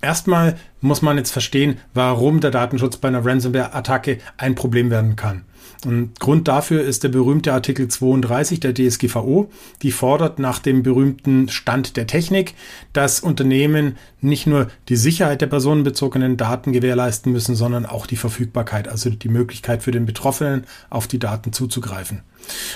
Erstmal 0.02 0.58
muss 0.82 1.02
man 1.02 1.18
jetzt 1.18 1.32
verstehen, 1.32 1.78
warum 1.94 2.40
der 2.40 2.52
Datenschutz 2.52 2.98
bei 2.98 3.10
einer 3.10 3.26
Ransomware-Attacke 3.26 4.18
ein 4.38 4.56
Problem 4.56 4.90
werden 4.90 5.16
kann. 5.16 5.44
Und 5.86 6.20
Grund 6.20 6.50
dafür 6.50 6.84
ist 6.84 7.06
der 7.06 7.10
berühmte 7.10 7.54
Artikel 7.54 7.88
32 7.88 8.60
der 8.60 8.74
DSGVO, 8.74 9.50
die 9.82 9.92
fordert 9.92 10.38
nach 10.38 10.60
dem 10.60 10.84
berühmten 10.84 11.48
Stand 11.48 11.96
der 11.96 12.06
Technik, 12.06 12.54
dass 12.92 13.22
Unternehmen 13.22 13.96
nicht 14.20 14.46
nur 14.46 14.68
die 14.90 14.98
Sicherheit 14.98 15.40
der 15.40 15.48
personenbezogenen 15.48 16.36
Daten 16.36 16.74
gewährleisten 16.74 17.32
müssen, 17.32 17.56
sondern 17.56 17.86
auch 17.86 18.08
die 18.08 18.18
Verfügbarkeit, 18.18 18.90
also 18.90 19.10
die 19.10 19.30
Möglichkeit 19.30 19.82
für 19.82 19.92
den 19.92 20.06
Betroffenen 20.06 20.66
auf 20.90 21.08
die 21.08 21.20
Daten 21.20 21.54
zuzugreifen. 21.54 22.24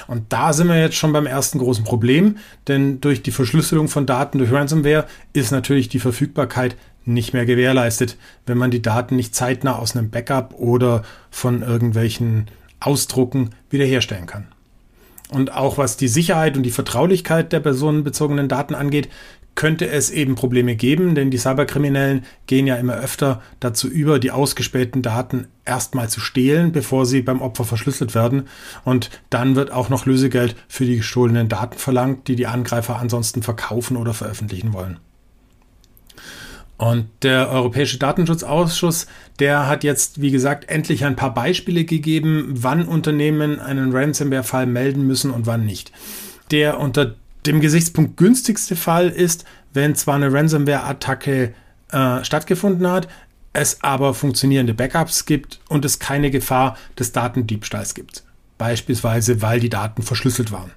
Und 0.08 0.32
da 0.32 0.54
sind 0.54 0.70
wir 0.70 0.80
jetzt 0.80 0.96
schon 0.96 1.12
beim 1.12 1.26
ersten 1.26 1.60
großen 1.60 1.84
Problem, 1.84 2.38
denn 2.70 3.02
durch 3.02 3.22
die 3.22 3.32
Verschlüsselung 3.32 3.90
von 3.90 4.06
Daten 4.06 4.38
durch 4.38 4.54
Ransomware 4.54 5.08
ist 5.34 5.52
natürlich 5.52 5.90
die 5.90 6.00
Verfügbarkeit 6.00 6.78
nicht 7.04 7.34
mehr 7.34 7.46
gewährleistet, 7.46 8.18
wenn 8.46 8.58
man 8.58 8.72
die 8.72 8.82
Daten 8.82 9.18
nicht 9.18 9.36
zeitnah 9.36 9.76
aus 9.78 9.94
einem 9.94 10.10
Backup 10.10 10.54
oder 10.58 11.04
von 11.32 11.62
irgendwelchen 11.62 12.48
Ausdrucken 12.86 13.52
wiederherstellen 13.70 14.26
kann. 14.26 14.48
Und 15.30 15.54
auch 15.54 15.78
was 15.78 15.98
die 15.98 16.08
Sicherheit 16.08 16.58
und 16.58 16.64
die 16.64 16.72
Vertraulichkeit 16.72 17.54
der 17.54 17.60
personenbezogenen 17.60 18.48
Daten 18.48 18.76
angeht, 18.76 19.10
könnte 19.56 19.88
es 19.88 20.10
eben 20.10 20.36
Probleme 20.36 20.76
geben, 20.76 21.16
denn 21.16 21.30
die 21.30 21.38
Cyberkriminellen 21.38 22.26
gehen 22.48 22.66
ja 22.66 22.76
immer 22.76 22.96
öfter 22.96 23.42
dazu 23.60 23.88
über, 23.88 24.20
die 24.20 24.32
ausgespähten 24.32 25.02
Daten 25.02 25.48
erstmal 25.64 26.10
zu 26.10 26.20
stehlen, 26.20 26.72
bevor 26.72 27.06
sie 27.06 27.22
beim 27.22 27.42
Opfer 27.42 27.64
verschlüsselt 27.64 28.16
werden. 28.16 28.48
Und 28.84 29.10
dann 29.30 29.56
wird 29.56 29.72
auch 29.72 29.90
noch 29.90 30.06
Lösegeld 30.06 30.56
für 30.68 30.86
die 30.86 30.98
gestohlenen 30.98 31.50
Daten 31.50 31.78
verlangt, 31.78 32.28
die 32.28 32.36
die 32.36 32.48
Angreifer 32.48 32.98
ansonsten 32.98 33.44
verkaufen 33.44 33.96
oder 33.96 34.14
veröffentlichen 34.14 34.74
wollen. 34.74 35.00
Und 36.84 37.08
der 37.22 37.50
Europäische 37.50 37.98
Datenschutzausschuss, 37.98 39.08
der 39.40 39.68
hat 39.68 39.86
jetzt, 39.86 40.20
wie 40.20 40.32
gesagt, 40.32 40.70
endlich 40.70 41.06
ein 41.06 41.16
paar 41.16 41.34
Beispiele 41.34 41.86
gegeben, 41.86 42.56
wann 42.58 42.86
Unternehmen 42.86 43.62
einen 43.62 43.96
Ransomware-Fall 43.96 44.66
melden 44.66 45.08
müssen 45.08 45.32
und 45.32 45.46
wann 45.46 45.66
nicht. 45.66 45.94
Der 46.52 46.82
unter 46.82 47.16
dem 47.46 47.62
Gesichtspunkt 47.62 48.18
günstigste 48.18 48.76
Fall 48.76 49.08
ist, 49.08 49.46
wenn 49.72 49.96
zwar 49.96 50.16
eine 50.16 50.34
Ransomware-Attacke 50.34 51.54
äh, 51.94 52.24
stattgefunden 52.26 52.86
hat, 52.86 53.08
es 53.54 53.82
aber 53.82 54.14
funktionierende 54.14 54.74
Backups 54.74 55.26
gibt 55.26 55.62
und 55.70 55.86
es 55.86 56.00
keine 56.00 56.32
Gefahr 56.32 56.76
des 57.00 57.14
Datendiebstahls 57.14 57.96
gibt. 57.96 58.24
Beispielsweise, 58.58 59.42
weil 59.42 59.62
die 59.62 59.70
Daten 59.70 60.02
verschlüsselt 60.02 60.52
waren. 60.52 60.72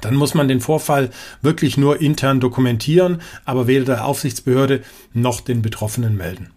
Dann 0.00 0.14
muss 0.14 0.34
man 0.34 0.48
den 0.48 0.60
Vorfall 0.60 1.10
wirklich 1.42 1.76
nur 1.76 2.00
intern 2.00 2.40
dokumentieren, 2.40 3.22
aber 3.44 3.66
weder 3.66 3.84
der 3.84 4.04
Aufsichtsbehörde 4.04 4.82
noch 5.12 5.40
den 5.40 5.62
Betroffenen 5.62 6.16
melden. 6.16 6.50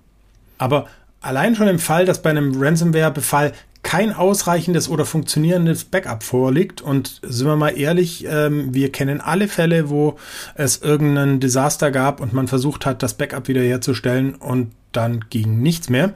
Aber 0.58 0.88
allein 1.22 1.56
schon 1.56 1.68
im 1.68 1.80
Fall, 1.80 2.06
dass 2.06 2.22
bei 2.22 2.30
einem 2.30 2.62
Ransomware-Befall 2.62 3.54
kein 3.82 4.14
ausreichendes 4.14 4.90
oder 4.90 5.06
funktionierendes 5.06 5.86
Backup 5.86 6.24
vorliegt. 6.24 6.82
Und 6.82 7.22
sind 7.24 7.48
wir 7.48 7.56
mal 7.56 7.78
ehrlich, 7.78 8.26
ähm, 8.30 8.74
wir 8.74 8.92
kennen 8.92 9.22
alle 9.22 9.48
Fälle, 9.48 9.90
wo 9.90 10.18
es 10.56 10.82
irgendeinen 10.82 11.40
Desaster 11.40 11.92
gab 11.92 12.20
und 12.20 12.34
man 12.34 12.48
versucht 12.48 12.86
hat, 12.86 13.02
das 13.04 13.14
Backup 13.14 13.48
wiederherzustellen 13.48 14.36
und 14.36 14.72
dann 14.92 15.26
ging 15.30 15.62
nichts 15.62 15.90
mehr. 15.90 16.14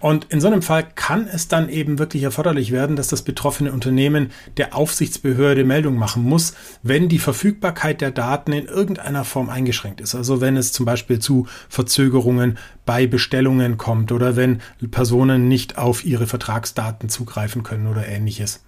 Und 0.00 0.26
in 0.30 0.40
so 0.40 0.46
einem 0.46 0.62
Fall 0.62 0.86
kann 0.94 1.26
es 1.26 1.48
dann 1.48 1.68
eben 1.68 1.98
wirklich 1.98 2.22
erforderlich 2.22 2.70
werden, 2.70 2.96
dass 2.96 3.08
das 3.08 3.22
betroffene 3.22 3.72
Unternehmen 3.72 4.30
der 4.56 4.76
Aufsichtsbehörde 4.76 5.64
Meldung 5.64 5.96
machen 5.96 6.22
muss, 6.22 6.54
wenn 6.82 7.08
die 7.08 7.18
Verfügbarkeit 7.18 8.00
der 8.00 8.10
Daten 8.10 8.52
in 8.52 8.66
irgendeiner 8.66 9.24
Form 9.24 9.48
eingeschränkt 9.48 10.00
ist. 10.00 10.14
Also 10.14 10.40
wenn 10.40 10.56
es 10.56 10.72
zum 10.72 10.86
Beispiel 10.86 11.18
zu 11.18 11.46
Verzögerungen 11.68 12.58
bei 12.84 13.06
Bestellungen 13.06 13.78
kommt 13.78 14.12
oder 14.12 14.36
wenn 14.36 14.60
Personen 14.90 15.48
nicht 15.48 15.78
auf 15.78 16.04
ihre 16.04 16.26
Vertragsdaten 16.26 17.08
zugreifen 17.08 17.62
können 17.62 17.86
oder 17.86 18.06
ähnliches. 18.06 18.60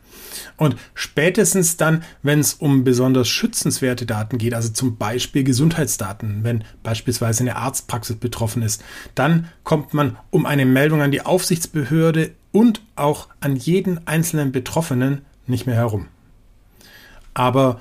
Und 0.63 0.77
spätestens 0.95 1.77
dann, 1.77 2.05
wenn 2.23 2.39
es 2.39 2.55
um 2.55 2.85
besonders 2.85 3.29
schützenswerte 3.29 4.07
Daten 4.07 4.39
geht, 4.39 4.55
also 4.55 4.69
zum 4.69 4.97
Beispiel 4.97 5.43
Gesundheitsdaten, 5.43 6.45
wenn 6.45 6.63
beispielsweise 6.85 7.43
eine 7.43 7.57
Arztpraxis 7.57 8.17
betroffen 8.17 8.63
ist, 8.63 8.83
dann 9.17 9.49
kommt 9.65 9.93
man 9.93 10.17
um 10.31 10.47
eine 10.47 10.65
Meldung 10.65 11.03
an 11.03 11.11
die 11.11 11.27
Aufsichtsbehörde 11.27 12.31
und 12.53 12.81
auch 12.95 13.29
an 13.41 13.57
jeden 13.57 14.07
einzelnen 14.07 14.53
Betroffenen 14.53 15.23
nicht 15.47 15.67
mehr 15.67 15.75
herum. 15.75 16.07
Aber 17.35 17.81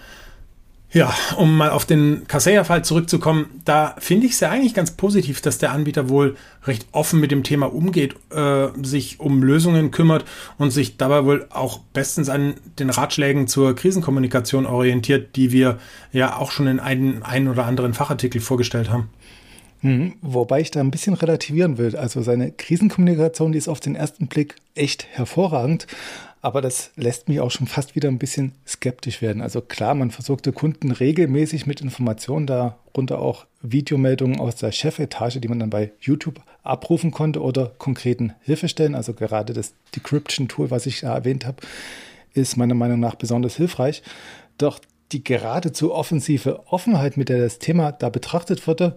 ja, 0.94 1.14
um 1.38 1.56
mal 1.56 1.70
auf 1.70 1.86
den 1.86 2.28
Kaseya-Fall 2.28 2.84
zurückzukommen, 2.84 3.62
da 3.64 3.96
finde 4.00 4.28
ich 4.28 4.34
es 4.34 4.42
ja 4.42 4.50
eigentlich 4.50 4.74
ganz 4.74 4.92
positiv, 4.92 5.40
dass 5.40 5.58
der 5.58 5.72
Anbieter 5.72 6.10
wohl 6.10 6.36
recht 6.66 6.86
offen 6.92 7.22
mit 7.22 7.32
dem 7.32 7.44
Thema 7.44 7.74
umgeht, 7.74 8.16
äh, 8.30 8.68
sich 8.84 9.20
um 9.22 9.42
Lösungen 9.42 9.92
kümmert 9.92 10.26
und 10.58 10.72
sich 10.72 10.98
dabei 10.98 11.24
wohl 11.24 11.48
auch 11.50 11.80
bestens 11.94 12.28
an 12.28 12.56
den 12.78 12.90
Ratschlägen 12.90 13.48
zur 13.48 13.74
Krisenkommunikation 13.74 14.66
orientiert, 14.66 15.38
die 15.38 15.54
wir 15.54 15.80
ja 16.12 16.36
auch 16.36 16.52
schon 16.52 16.68
in 16.68 16.82
einem 16.82 17.24
einen 17.24 17.48
oder 17.48 17.66
anderen 17.66 17.94
Fachartikel 17.94 18.42
vorgestellt 18.42 18.90
haben. 18.90 19.10
Mhm, 19.82 20.14
wobei 20.22 20.62
ich 20.62 20.72
da 20.72 20.82
ein 20.82 20.92
bisschen 20.92 21.14
relativieren 21.14 21.78
will. 21.78 21.96
Also 21.96 22.22
seine 22.22 22.52
Krisenkommunikation, 22.52 23.54
die 23.54 23.58
ist 23.58 23.68
auf 23.70 23.80
den 23.80 23.96
ersten 23.96 24.28
Blick 24.28 24.56
echt 24.76 25.08
hervorragend. 25.12 25.88
Aber 26.44 26.62
das 26.62 26.92
lässt 26.96 27.30
mich 27.30 27.40
auch 27.40 27.52
schon 27.52 27.68
fast 27.68 27.96
wieder 27.96 28.10
ein 28.10 28.18
bisschen 28.18 28.54
skeptisch 28.68 29.22
werden. 29.22 29.44
Also 29.44 29.62
klar, 29.62 29.94
man 29.94 30.10
versorgte 30.10 30.52
Kunden 30.52 30.92
regelmäßig 30.92 31.68
mit 31.68 31.82
Informationen, 31.82 32.48
darunter 32.48 33.20
auch 33.20 33.46
Videomeldungen 33.62 34.40
aus 34.40 34.56
der 34.56 34.72
Chefetage, 34.72 35.40
die 35.40 35.48
man 35.48 35.60
dann 35.60 35.70
bei 35.70 35.92
YouTube 36.00 36.42
abrufen 36.64 37.12
konnte 37.12 37.42
oder 37.42 37.72
konkreten 37.78 38.34
Hilfestellen. 38.42 38.96
Also 38.96 39.14
gerade 39.14 39.54
das 39.54 39.74
Decryption-Tool, 39.96 40.72
was 40.72 40.88
ich 40.88 41.02
da 41.02 41.14
erwähnt 41.14 41.46
habe, 41.46 41.58
ist 42.34 42.58
meiner 42.58 42.76
Meinung 42.76 43.00
nach 43.00 43.16
besonders 43.16 43.56
hilfreich. 43.58 44.02
Doch 44.58 44.80
die 45.12 45.24
geradezu 45.24 45.94
offensive 45.94 46.64
Offenheit, 46.68 47.18
mit 47.18 47.30
der 47.30 47.40
das 47.40 47.60
Thema 47.60 47.92
da 47.92 48.10
betrachtet 48.10 48.66
wurde, 48.66 48.96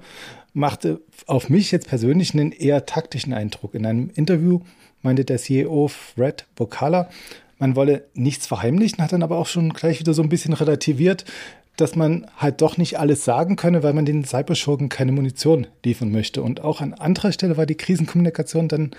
machte 0.52 1.00
auf 1.26 1.50
mich 1.50 1.72
jetzt 1.72 1.88
persönlich 1.88 2.32
einen 2.32 2.52
eher 2.52 2.86
taktischen 2.86 3.34
Eindruck. 3.34 3.74
In 3.74 3.84
einem 3.84 4.10
Interview 4.14 4.60
meinte 5.04 5.24
der 5.24 5.38
CEO 5.38 5.88
Fred 5.88 6.46
Bocala, 6.56 7.08
man 7.58 7.76
wolle 7.76 8.04
nichts 8.14 8.46
verheimlichen, 8.46 9.02
hat 9.02 9.12
dann 9.12 9.22
aber 9.22 9.38
auch 9.38 9.46
schon 9.46 9.72
gleich 9.72 10.00
wieder 10.00 10.14
so 10.14 10.22
ein 10.22 10.28
bisschen 10.28 10.54
relativiert, 10.54 11.24
dass 11.76 11.96
man 11.96 12.26
halt 12.36 12.60
doch 12.60 12.76
nicht 12.76 12.98
alles 12.98 13.24
sagen 13.24 13.56
könne, 13.56 13.82
weil 13.82 13.94
man 13.94 14.06
den 14.06 14.24
Cyberschurken 14.24 14.88
keine 14.88 15.12
Munition 15.12 15.66
liefern 15.84 16.10
möchte. 16.10 16.42
Und 16.42 16.60
auch 16.60 16.80
an 16.80 16.94
anderer 16.94 17.32
Stelle 17.32 17.56
war 17.56 17.66
die 17.66 17.76
Krisenkommunikation 17.76 18.68
dann 18.68 18.92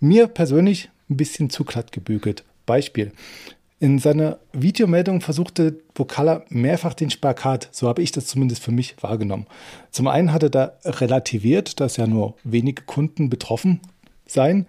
mir 0.00 0.26
persönlich 0.28 0.90
ein 1.10 1.16
bisschen 1.16 1.50
zu 1.50 1.64
glatt 1.64 1.92
gebügelt. 1.92 2.44
Beispiel. 2.64 3.12
In 3.78 3.98
seiner 3.98 4.38
Videomeldung 4.52 5.20
versuchte 5.20 5.80
Bocala 5.92 6.44
mehrfach 6.48 6.94
den 6.94 7.10
Spagat, 7.10 7.68
so 7.72 7.88
habe 7.88 8.02
ich 8.02 8.10
das 8.10 8.26
zumindest 8.26 8.62
für 8.62 8.72
mich 8.72 8.96
wahrgenommen. 9.02 9.46
Zum 9.90 10.06
einen 10.06 10.32
hat 10.32 10.42
er 10.42 10.50
da 10.50 10.72
relativiert, 10.84 11.78
dass 11.80 11.98
ja 11.98 12.06
nur 12.06 12.36
wenige 12.42 12.82
Kunden 12.82 13.28
betroffen 13.28 13.80
sein. 14.26 14.66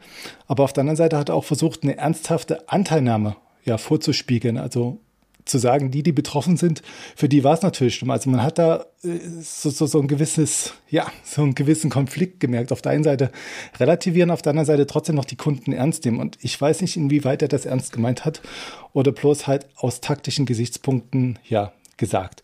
Aber 0.48 0.64
auf 0.64 0.74
der 0.74 0.82
anderen 0.82 0.98
Seite 0.98 1.18
hat 1.18 1.30
er 1.30 1.36
auch 1.36 1.46
versucht, 1.46 1.84
eine 1.84 1.98
ernsthafte 1.98 2.70
Anteilnahme 2.70 3.36
ja, 3.66 3.78
vorzuspiegeln. 3.78 4.58
Also 4.58 5.00
zu 5.48 5.58
sagen, 5.58 5.92
die, 5.92 6.04
die 6.04 6.12
betroffen 6.12 6.58
sind, 6.58 6.82
für 7.16 7.30
die 7.30 7.44
war 7.44 7.54
es 7.54 7.62
natürlich 7.62 7.96
schlimm. 7.96 8.12
Also 8.12 8.30
man 8.30 8.44
hat 8.44 8.58
da 8.58 8.86
äh, 9.04 9.18
so, 9.42 9.70
so, 9.70 9.86
so 9.86 10.00
ein 10.00 10.08
gewisses, 10.08 10.74
ja, 10.90 11.08
so 11.24 11.42
einen 11.42 11.56
gewissen 11.56 11.90
Konflikt 11.90 12.40
gemerkt. 12.40 12.72
Auf 12.72 12.82
der 12.82 12.92
einen 12.92 13.04
Seite 13.04 13.32
relativieren, 13.80 14.32
auf 14.32 14.42
der 14.42 14.52
anderen 14.52 14.66
Seite 14.66 14.88
trotzdem 14.88 15.16
noch 15.16 15.26
die 15.26 15.36
Kunden 15.36 15.74
ernst 15.74 16.06
nehmen. 16.06 16.20
Und 16.20 16.38
ich 16.42 16.60
weiß 16.60 16.82
nicht, 16.82 16.98
inwieweit 16.98 17.42
er 17.42 17.48
das 17.48 17.66
ernst 17.66 17.94
gemeint 17.94 18.26
hat 18.26 18.42
oder 18.94 19.12
bloß 19.12 19.48
halt 19.48 19.68
aus 19.76 20.02
taktischen 20.02 20.46
Gesichtspunkten, 20.46 21.40
ja, 21.48 21.74
gesagt. 21.98 22.44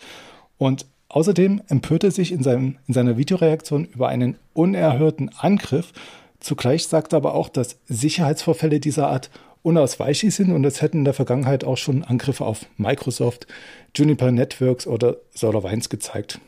Und 0.57 0.85
außerdem 1.09 1.61
empörte 1.67 2.09
sich 2.11 2.31
in, 2.31 2.43
seinem, 2.43 2.77
in 2.87 2.93
seiner 2.93 3.17
Videoreaktion 3.17 3.85
über 3.85 4.07
einen 4.07 4.37
unerhörten 4.53 5.29
Angriff 5.37 5.93
Zugleich 6.43 6.87
sagt 6.87 7.13
er 7.13 7.17
aber 7.17 7.35
auch, 7.35 7.47
dass 7.47 7.77
Sicherheitsvorfälle 7.85 8.81
dieser 8.81 9.07
Art 9.07 9.31
unausweichlich 9.61 10.35
sind 10.35 10.51
und 10.51 10.65
es 10.65 10.81
hätten 10.81 10.99
in 10.99 11.05
der 11.05 11.13
Vergangenheit 11.13 11.63
auch 11.63 11.77
schon 11.77 12.03
Angriffe 12.03 12.45
auf 12.45 12.65
Microsoft, 12.75 13.47
Juniper 13.95 14.29
Networks 14.29 14.85
oder 14.85 15.15
SolarWinds 15.33 15.87
gezeigt. 15.87 16.41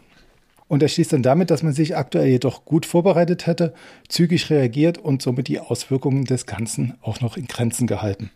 Und 0.68 0.84
er 0.84 0.90
schließt 0.90 1.14
dann 1.14 1.24
damit, 1.24 1.50
dass 1.50 1.64
man 1.64 1.72
sich 1.72 1.96
aktuell 1.96 2.28
jedoch 2.28 2.66
gut 2.66 2.86
vorbereitet 2.86 3.48
hätte, 3.48 3.74
zügig 4.10 4.50
reagiert 4.50 4.98
und 4.98 5.22
somit 5.22 5.48
die 5.48 5.62
Auswirkungen 5.62 6.26
des 6.26 6.46
Ganzen 6.46 6.98
auch 7.02 7.22
noch 7.22 7.38
in 7.38 7.48
Grenzen 7.48 7.88
gehalten. 7.88 8.32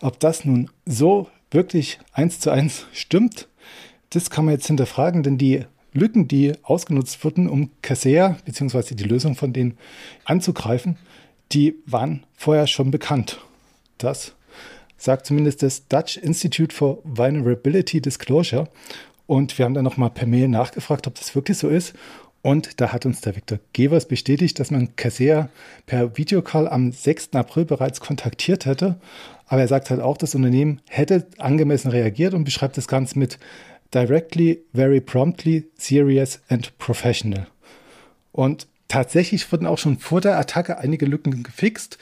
Ob 0.00 0.18
das 0.18 0.44
nun 0.44 0.70
so 0.86 1.28
wirklich 1.52 2.00
eins 2.12 2.40
zu 2.40 2.50
eins 2.50 2.86
stimmt, 2.92 3.46
das 4.08 4.28
kann 4.28 4.44
man 4.44 4.54
jetzt 4.54 4.66
hinterfragen, 4.66 5.22
denn 5.22 5.38
die 5.38 5.66
Lücken, 5.92 6.28
die 6.28 6.52
ausgenutzt 6.62 7.24
wurden, 7.24 7.48
um 7.48 7.70
Kaseya 7.82 8.36
bzw. 8.44 8.94
die 8.94 9.04
Lösung 9.04 9.34
von 9.34 9.52
denen 9.52 9.76
anzugreifen, 10.24 10.96
die 11.52 11.74
waren 11.86 12.24
vorher 12.36 12.66
schon 12.66 12.90
bekannt. 12.90 13.40
Das 13.98 14.34
sagt 14.96 15.26
zumindest 15.26 15.62
das 15.62 15.88
Dutch 15.88 16.16
Institute 16.16 16.74
for 16.74 16.98
Vulnerability 17.04 18.00
Disclosure. 18.00 18.68
Und 19.26 19.56
wir 19.58 19.64
haben 19.64 19.74
dann 19.74 19.84
nochmal 19.84 20.10
per 20.10 20.26
Mail 20.26 20.48
nachgefragt, 20.48 21.06
ob 21.06 21.14
das 21.14 21.34
wirklich 21.34 21.58
so 21.58 21.68
ist. 21.68 21.94
Und 22.42 22.80
da 22.80 22.92
hat 22.92 23.04
uns 23.04 23.20
der 23.20 23.36
Viktor 23.36 23.58
Gevers 23.74 24.08
bestätigt, 24.08 24.58
dass 24.58 24.70
man 24.70 24.96
Kaseya 24.96 25.50
per 25.86 26.16
Videocall 26.16 26.68
am 26.68 26.90
6. 26.90 27.34
April 27.34 27.66
bereits 27.66 28.00
kontaktiert 28.00 28.64
hätte. 28.64 28.98
Aber 29.46 29.60
er 29.60 29.68
sagt 29.68 29.90
halt 29.90 30.00
auch, 30.00 30.16
das 30.16 30.34
Unternehmen 30.34 30.80
hätte 30.88 31.26
angemessen 31.38 31.90
reagiert 31.90 32.32
und 32.32 32.44
beschreibt 32.44 32.76
das 32.76 32.88
Ganze 32.88 33.18
mit 33.18 33.38
directly, 33.90 34.62
very 34.72 35.00
promptly, 35.00 35.64
serious 35.76 36.40
and 36.48 36.76
professional. 36.78 37.46
Und 38.32 38.66
tatsächlich 38.88 39.50
wurden 39.50 39.66
auch 39.66 39.78
schon 39.78 39.98
vor 39.98 40.20
der 40.20 40.38
Attacke 40.38 40.78
einige 40.78 41.06
Lücken 41.06 41.42
gefixt. 41.42 41.98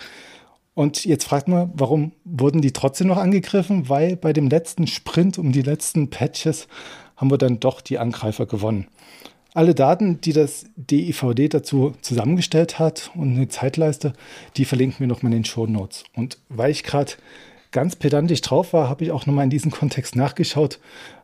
Und 0.75 1.05
jetzt 1.05 1.25
fragt 1.25 1.49
man, 1.49 1.73
warum 1.75 2.13
wurden 2.25 2.61
die 2.61 2.73
trotzdem 2.73 3.09
noch 3.09 3.17
angegriffen? 3.17 3.89
Weil 3.89 4.17
bei 4.17 4.33
dem 4.33 4.49
letzten 4.49 4.87
Sprint 4.87 5.39
um 5.39 5.53
die 5.53 5.63
letzten 5.63 6.11
Patches 6.11 6.69
haben 7.17 7.31
wir 7.31 7.39
dann 7.39 7.59
doch 7.59 7.81
die 7.81 7.99
Angreifer 7.99 8.47
gewonnen. 8.47 8.87
Alle 9.55 9.75
Daten, 9.75 10.21
die 10.21 10.33
das 10.33 10.67
DIVD 10.77 11.49
dazu 11.49 11.95
zusammengestellt 12.01 12.79
hat 12.79 13.11
und 13.15 13.35
eine 13.35 13.49
Zeitleiste, 13.49 14.13
die 14.57 14.65
verlinken 14.65 15.01
wir 15.01 15.09
nochmal 15.09 15.33
in 15.33 15.39
den 15.39 15.45
Show 15.45 15.67
Notes. 15.67 16.05
Und 16.15 16.39
weil 16.49 16.71
ich 16.71 16.85
gerade 16.85 17.15
ganz 17.71 17.97
pedantisch 17.97 18.41
drauf 18.41 18.73
war, 18.73 18.89
habe 18.89 19.05
ich 19.05 19.11
auch 19.11 19.27
nochmal 19.27 19.45
in 19.45 19.51
diesem 19.51 19.71
Kontext 19.71 20.17
nachgeschaut, 20.17 20.79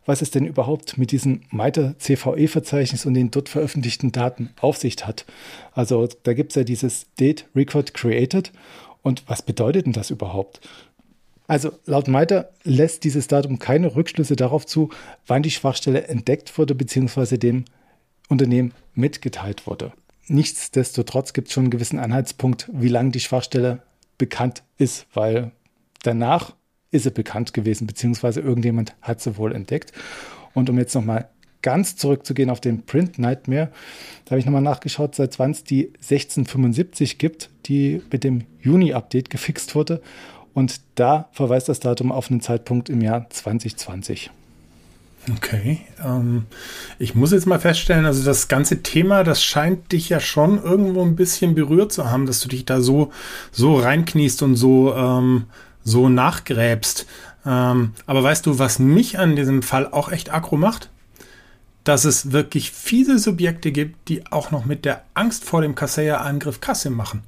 was 0.06 0.22
es 0.22 0.30
denn 0.30 0.44
überhaupt 0.44 0.98
mit 0.98 1.10
diesem 1.10 1.42
MITRE 1.50 1.96
CVE-Verzeichnis 1.98 3.06
und 3.06 3.14
den 3.14 3.30
dort 3.30 3.48
veröffentlichten 3.48 4.12
Daten 4.12 4.50
auf 4.60 4.76
sich 4.76 5.06
hat. 5.06 5.24
Also 5.72 6.08
da 6.22 6.34
gibt 6.34 6.52
es 6.52 6.56
ja 6.56 6.64
dieses 6.64 7.06
Date 7.18 7.46
Record 7.54 7.94
Created. 7.94 8.52
Und 9.02 9.24
was 9.26 9.42
bedeutet 9.42 9.86
denn 9.86 9.92
das 9.92 10.10
überhaupt? 10.10 10.60
Also 11.46 11.72
laut 11.84 12.08
MITRE 12.08 12.50
lässt 12.62 13.04
dieses 13.04 13.28
Datum 13.28 13.58
keine 13.58 13.94
Rückschlüsse 13.94 14.36
darauf 14.36 14.66
zu, 14.66 14.90
wann 15.26 15.42
die 15.42 15.50
Schwachstelle 15.50 16.06
entdeckt 16.06 16.56
wurde 16.56 16.74
bzw. 16.74 17.36
dem 17.36 17.64
Unternehmen 18.28 18.72
mitgeteilt 18.94 19.66
wurde. 19.66 19.92
Nichtsdestotrotz 20.26 21.34
gibt 21.34 21.48
es 21.48 21.54
schon 21.54 21.64
einen 21.64 21.70
gewissen 21.70 21.98
Anhaltspunkt, 21.98 22.70
wie 22.72 22.88
lange 22.88 23.10
die 23.10 23.20
Schwachstelle 23.20 23.82
bekannt 24.16 24.62
ist, 24.78 25.06
weil 25.12 25.52
danach 26.06 26.54
ist 26.90 27.02
sie 27.02 27.10
bekannt 27.10 27.52
gewesen, 27.52 27.86
beziehungsweise 27.86 28.40
irgendjemand 28.40 28.94
hat 29.02 29.20
sie 29.20 29.36
wohl 29.36 29.52
entdeckt. 29.52 29.92
Und 30.54 30.70
um 30.70 30.78
jetzt 30.78 30.94
nochmal 30.94 31.28
ganz 31.62 31.96
zurückzugehen 31.96 32.50
auf 32.50 32.60
den 32.60 32.84
Print 32.84 33.18
Nightmare, 33.18 33.70
da 34.24 34.32
habe 34.32 34.38
ich 34.38 34.46
nochmal 34.46 34.62
nachgeschaut, 34.62 35.14
seit 35.14 35.38
wann 35.38 35.50
es 35.50 35.64
die 35.64 35.86
1675 35.94 37.18
gibt, 37.18 37.50
die 37.66 38.02
mit 38.12 38.22
dem 38.22 38.44
Juni-Update 38.62 39.30
gefixt 39.30 39.74
wurde. 39.74 40.00
Und 40.52 40.80
da 40.94 41.28
verweist 41.32 41.68
das 41.68 41.80
Datum 41.80 42.12
auf 42.12 42.30
einen 42.30 42.40
Zeitpunkt 42.40 42.88
im 42.88 43.00
Jahr 43.00 43.28
2020. 43.28 44.30
Okay. 45.32 45.80
Ähm, 46.04 46.44
ich 46.98 47.14
muss 47.14 47.32
jetzt 47.32 47.46
mal 47.46 47.58
feststellen, 47.58 48.04
also 48.04 48.24
das 48.24 48.48
ganze 48.48 48.82
Thema, 48.82 49.24
das 49.24 49.42
scheint 49.42 49.90
dich 49.92 50.10
ja 50.10 50.20
schon 50.20 50.62
irgendwo 50.62 51.02
ein 51.02 51.16
bisschen 51.16 51.54
berührt 51.54 51.92
zu 51.92 52.10
haben, 52.10 52.26
dass 52.26 52.40
du 52.40 52.48
dich 52.48 52.66
da 52.66 52.80
so, 52.80 53.10
so 53.50 53.76
reinkniest 53.76 54.42
und 54.42 54.54
so, 54.56 54.94
ähm, 54.94 55.46
so 55.84 56.08
nachgräbst. 56.08 57.06
Ähm, 57.46 57.92
aber 58.06 58.22
weißt 58.22 58.46
du, 58.46 58.58
was 58.58 58.78
mich 58.78 59.18
an 59.18 59.36
diesem 59.36 59.62
Fall 59.62 59.86
auch 59.86 60.10
echt 60.10 60.32
aggro 60.32 60.56
macht? 60.56 60.90
Dass 61.84 62.04
es 62.04 62.32
wirklich 62.32 62.70
viele 62.70 63.18
Subjekte 63.18 63.70
gibt, 63.70 64.08
die 64.08 64.26
auch 64.32 64.50
noch 64.50 64.64
mit 64.64 64.84
der 64.84 65.04
Angst 65.12 65.44
vor 65.44 65.60
dem 65.60 65.74
Kaseya-Angriff 65.74 66.60
Kasse 66.60 66.90
machen. 66.90 67.22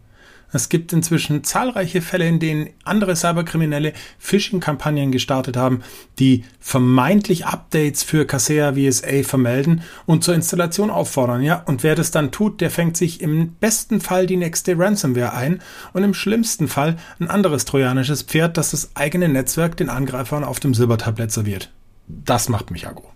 Es 0.53 0.69
gibt 0.69 0.93
inzwischen 0.93 1.45
zahlreiche 1.45 2.01
Fälle, 2.01 2.27
in 2.29 2.39
denen 2.39 2.71
andere 2.85 3.17
Cyberkriminelle 3.17 3.93
Phishing-Kampagnen 4.19 5.13
gestartet 5.13 5.57
haben, 5.57 5.83
die 6.19 6.45
vermeintlich 6.61 7.47
Updates 7.47 8.03
für 8.03 8.27
Kaseya 8.27 8.75
VSA 8.75 9.23
vermelden 9.23 9.83
und 10.07 10.25
zur 10.25 10.35
Installation 10.35 10.91
auffordern. 10.91 11.43
Ja, 11.43 11.63
und 11.67 11.83
wer 11.83 11.95
das 11.95 12.11
dann 12.11 12.31
tut, 12.31 12.61
der 12.61 12.71
fängt 12.71 12.97
sich 12.97 13.21
im 13.21 13.55
besten 13.55 14.01
Fall 14.01 14.27
die 14.27 14.37
nächste 14.37 14.79
Ransomware 14.79 15.35
ein 15.35 15.61
und 15.93 16.05
im 16.05 16.15
schlimmsten 16.15 16.69
Fall 16.69 16.97
ein 17.19 17.29
anderes 17.29 17.65
trojanisches 17.65 18.23
Pferd, 18.23 18.57
das 18.57 18.71
das 18.71 18.91
eigene 18.95 19.29
Netzwerk 19.29 19.77
den 19.77 19.91
Angreifern 19.91 20.45
auf 20.45 20.61
dem 20.61 20.75
Silbertablett 20.75 21.33
serviert. 21.33 21.73
Das 22.07 22.49
macht 22.49 22.71
mich 22.71 22.87
aggro. 22.87 23.11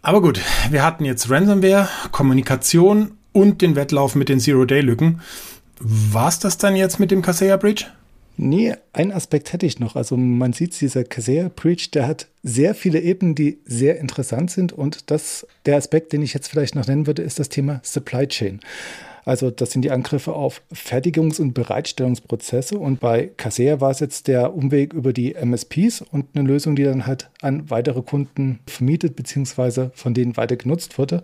Aber 0.00 0.22
gut, 0.22 0.40
wir 0.70 0.84
hatten 0.84 1.04
jetzt 1.04 1.28
Ransomware, 1.28 1.88
Kommunikation 2.12 3.17
und 3.38 3.62
den 3.62 3.76
Wettlauf 3.76 4.16
mit 4.16 4.28
den 4.28 4.40
Zero-Day-Lücken. 4.40 5.20
War 5.78 6.28
es 6.28 6.40
das 6.40 6.58
dann 6.58 6.74
jetzt 6.74 6.98
mit 6.98 7.12
dem 7.12 7.22
Kaseya 7.22 7.56
Breach? 7.56 7.86
Nee, 8.36 8.74
ein 8.92 9.12
Aspekt 9.12 9.52
hätte 9.52 9.64
ich 9.64 9.78
noch. 9.78 9.94
Also 9.94 10.16
man 10.16 10.52
sieht, 10.52 10.80
dieser 10.80 11.04
Kaseya 11.04 11.48
Breach, 11.54 11.92
der 11.92 12.08
hat 12.08 12.26
sehr 12.42 12.74
viele 12.74 13.00
Ebenen, 13.00 13.36
die 13.36 13.58
sehr 13.64 14.00
interessant 14.00 14.50
sind. 14.50 14.72
Und 14.72 15.10
das, 15.12 15.46
der 15.66 15.76
Aspekt, 15.76 16.12
den 16.12 16.22
ich 16.22 16.34
jetzt 16.34 16.48
vielleicht 16.48 16.74
noch 16.74 16.86
nennen 16.88 17.06
würde, 17.06 17.22
ist 17.22 17.38
das 17.38 17.48
Thema 17.48 17.80
Supply 17.84 18.26
Chain. 18.26 18.58
Also 19.24 19.50
das 19.50 19.70
sind 19.70 19.82
die 19.82 19.92
Angriffe 19.92 20.32
auf 20.32 20.62
Fertigungs- 20.72 21.40
und 21.40 21.52
Bereitstellungsprozesse. 21.54 22.76
Und 22.76 22.98
bei 22.98 23.30
Kaseya 23.36 23.80
war 23.80 23.92
es 23.92 24.00
jetzt 24.00 24.26
der 24.26 24.52
Umweg 24.52 24.94
über 24.94 25.12
die 25.12 25.36
MSPs 25.36 26.02
und 26.02 26.26
eine 26.34 26.48
Lösung, 26.48 26.74
die 26.74 26.84
dann 26.84 27.06
halt 27.06 27.30
an 27.40 27.70
weitere 27.70 28.02
Kunden 28.02 28.58
vermietet 28.66 29.14
bzw. 29.14 29.90
von 29.94 30.14
denen 30.14 30.36
weiter 30.36 30.56
genutzt 30.56 30.98
wurde. 30.98 31.22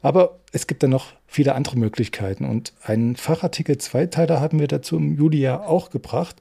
Aber 0.00 0.38
es 0.54 0.68
gibt 0.68 0.84
dann 0.84 0.90
noch 0.90 1.08
viele 1.26 1.56
andere 1.56 1.76
Möglichkeiten. 1.76 2.44
Und 2.44 2.74
einen 2.84 3.16
Fachartikel 3.16 3.76
Zweiteiler 3.78 4.40
haben 4.40 4.60
wir 4.60 4.68
dazu 4.68 4.96
im 4.96 5.16
Juli 5.16 5.40
ja 5.40 5.60
auch 5.60 5.90
gebracht. 5.90 6.36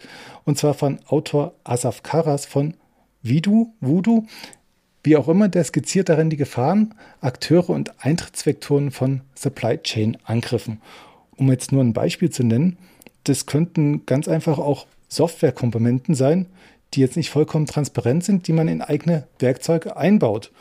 Und 0.45 0.59
zwar 0.59 0.75
von 0.75 0.99
Autor 1.07 1.55
Asaf 1.63 2.03
Karas 2.03 2.45
von 2.45 2.75
Vidu, 3.23 3.73
Voodoo. 3.81 4.27
Wie 5.03 5.17
auch 5.17 5.27
immer, 5.27 5.49
der 5.49 5.63
skizziert 5.63 6.09
darin 6.09 6.29
die 6.29 6.37
Gefahren, 6.37 6.93
Akteure 7.21 7.71
und 7.71 8.05
Eintrittsvektoren 8.05 8.91
von 8.91 9.21
Supply 9.33 9.79
Chain 9.79 10.15
Angriffen. 10.25 10.79
Um 11.35 11.49
jetzt 11.49 11.71
nur 11.71 11.83
ein 11.83 11.93
Beispiel 11.93 12.29
zu 12.29 12.43
nennen, 12.43 12.77
das 13.23 13.47
könnten 13.47 14.05
ganz 14.05 14.27
einfach 14.27 14.59
auch 14.59 14.85
Softwarekomponenten 15.07 16.13
sein, 16.13 16.45
die 16.93 16.99
jetzt 16.99 17.17
nicht 17.17 17.31
vollkommen 17.31 17.65
transparent 17.65 18.23
sind, 18.23 18.47
die 18.47 18.53
man 18.53 18.67
in 18.67 18.83
eigene 18.83 19.25
Werkzeuge 19.39 19.97
einbaut. 19.97 20.51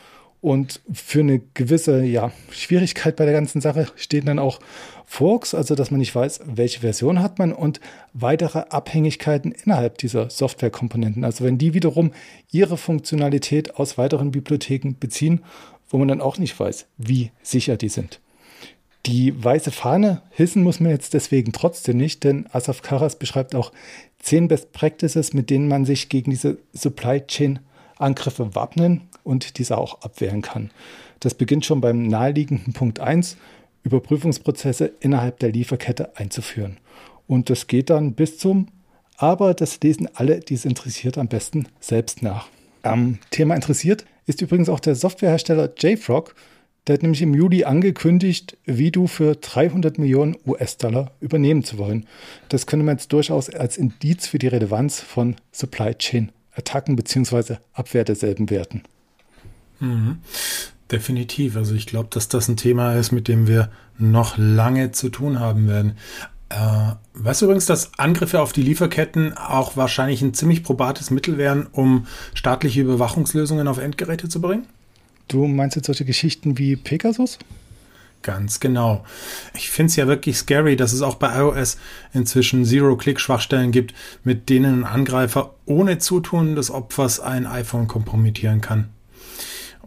Und 0.43 0.81
für 0.91 1.21
eine 1.21 1.39
gewisse 1.53 2.03
ja, 2.03 2.33
Schwierigkeit 2.51 3.15
bei 3.15 3.23
der 3.23 3.33
ganzen 3.33 3.61
Sache 3.61 3.87
stehen 3.95 4.25
dann 4.25 4.39
auch 4.39 4.59
Forks, 5.05 5.55
also 5.55 5.73
dass 5.73 5.89
man 5.89 6.01
nicht 6.01 6.13
weiß, 6.13 6.41
welche 6.43 6.81
Version 6.81 7.21
hat 7.21 7.39
man 7.39 7.53
und 7.53 7.79
weitere 8.11 8.59
Abhängigkeiten 8.67 9.53
innerhalb 9.53 9.99
dieser 9.99 10.29
Softwarekomponenten. 10.29 11.23
Also 11.23 11.45
wenn 11.45 11.57
die 11.57 11.73
wiederum 11.73 12.11
ihre 12.51 12.75
Funktionalität 12.75 13.77
aus 13.77 13.97
weiteren 13.97 14.31
Bibliotheken 14.31 14.95
beziehen, 14.99 15.45
wo 15.87 15.97
man 15.97 16.09
dann 16.09 16.19
auch 16.19 16.37
nicht 16.37 16.59
weiß, 16.59 16.87
wie 16.97 17.31
sicher 17.41 17.77
die 17.77 17.87
sind. 17.87 18.19
Die 19.05 19.41
weiße 19.41 19.71
Fahne 19.71 20.23
hissen 20.31 20.61
muss 20.61 20.81
man 20.81 20.91
jetzt 20.91 21.13
deswegen 21.13 21.53
trotzdem 21.53 21.95
nicht, 21.95 22.25
denn 22.25 22.47
Asaf 22.51 22.81
Karas 22.81 23.17
beschreibt 23.17 23.55
auch 23.55 23.71
zehn 24.19 24.49
Best 24.49 24.73
Practices, 24.73 25.33
mit 25.33 25.49
denen 25.49 25.69
man 25.69 25.85
sich 25.85 26.09
gegen 26.09 26.31
diese 26.31 26.57
Supply 26.73 27.21
Chain 27.25 27.59
Angriffe 27.97 28.55
wappnen 28.55 29.01
und 29.23 29.57
diese 29.57 29.77
auch 29.77 30.01
abwehren 30.01 30.41
kann. 30.41 30.71
Das 31.19 31.33
beginnt 31.33 31.65
schon 31.65 31.81
beim 31.81 32.07
naheliegenden 32.07 32.73
Punkt 32.73 32.99
1, 32.99 33.37
Überprüfungsprozesse 33.83 34.91
innerhalb 34.99 35.39
der 35.39 35.51
Lieferkette 35.51 36.17
einzuführen. 36.17 36.77
Und 37.27 37.49
das 37.49 37.67
geht 37.67 37.89
dann 37.89 38.13
bis 38.13 38.37
zum, 38.37 38.67
aber 39.17 39.53
das 39.53 39.79
lesen 39.81 40.09
alle, 40.13 40.39
die 40.39 40.55
es 40.55 40.65
interessiert, 40.65 41.17
am 41.17 41.27
besten 41.27 41.67
selbst 41.79 42.21
nach. 42.21 42.47
Am 42.81 43.19
Thema 43.29 43.55
interessiert 43.55 44.05
ist 44.25 44.41
übrigens 44.41 44.69
auch 44.69 44.79
der 44.79 44.95
Softwarehersteller 44.95 45.71
JFrog, 45.77 46.35
der 46.87 46.95
hat 46.95 47.01
nämlich 47.01 47.21
im 47.21 47.33
Juli 47.33 47.63
angekündigt, 47.63 48.57
Vidu 48.65 49.07
für 49.07 49.35
300 49.35 49.97
Millionen 49.97 50.35
US-Dollar 50.45 51.11
übernehmen 51.21 51.63
zu 51.63 51.77
wollen. 51.77 52.05
Das 52.49 52.67
könnte 52.67 52.85
man 52.85 52.97
jetzt 52.97 53.13
durchaus 53.13 53.49
als 53.49 53.77
Indiz 53.77 54.27
für 54.27 54.37
die 54.37 54.47
Relevanz 54.47 54.99
von 54.99 55.37
Supply 55.53 55.95
Chain 55.95 56.33
Attacken 56.55 56.95
bzw. 56.95 57.57
Abwehr 57.73 58.03
derselben 58.03 58.49
werten. 58.49 58.83
Mhm. 59.79 60.17
Definitiv. 60.91 61.55
Also 61.55 61.73
ich 61.73 61.87
glaube, 61.87 62.09
dass 62.11 62.27
das 62.27 62.47
ein 62.47 62.57
Thema 62.57 62.93
ist, 62.93 63.11
mit 63.11 63.27
dem 63.27 63.47
wir 63.47 63.71
noch 63.97 64.37
lange 64.37 64.91
zu 64.91 65.09
tun 65.09 65.39
haben 65.39 65.67
werden. 65.67 65.97
Äh, 66.49 66.93
weißt 67.13 67.41
du 67.41 67.45
übrigens, 67.45 67.65
dass 67.65 67.97
Angriffe 67.97 68.41
auf 68.41 68.53
die 68.53 68.61
Lieferketten 68.61 69.35
auch 69.35 69.75
wahrscheinlich 69.75 70.21
ein 70.21 70.33
ziemlich 70.33 70.63
probates 70.63 71.09
Mittel 71.09 71.37
wären, 71.37 71.67
um 71.71 72.05
staatliche 72.35 72.81
Überwachungslösungen 72.81 73.67
auf 73.67 73.79
Endgeräte 73.79 74.29
zu 74.29 74.39
bringen? 74.39 74.67
Du 75.27 75.47
meinst 75.47 75.75
jetzt 75.75 75.87
solche 75.87 76.05
Geschichten 76.05 76.57
wie 76.57 76.75
Pegasus? 76.75 77.39
Ganz 78.23 78.61
genau. 78.61 79.03
Ich 79.53 79.69
finde 79.69 79.89
es 79.89 79.97
ja 79.97 80.07
wirklich 80.07 80.37
scary, 80.37 80.77
dass 80.77 80.93
es 80.93 81.01
auch 81.01 81.15
bei 81.15 81.37
iOS 81.37 81.77
inzwischen 82.13 82.63
Zero-Click-Schwachstellen 82.63 83.71
gibt, 83.71 83.93
mit 84.23 84.49
denen 84.49 84.79
ein 84.79 84.85
Angreifer 84.85 85.55
ohne 85.65 85.97
Zutun 85.97 86.55
des 86.55 86.71
Opfers 86.71 87.19
ein 87.19 87.45
iPhone 87.45 87.87
kompromittieren 87.87 88.61
kann. 88.61 88.89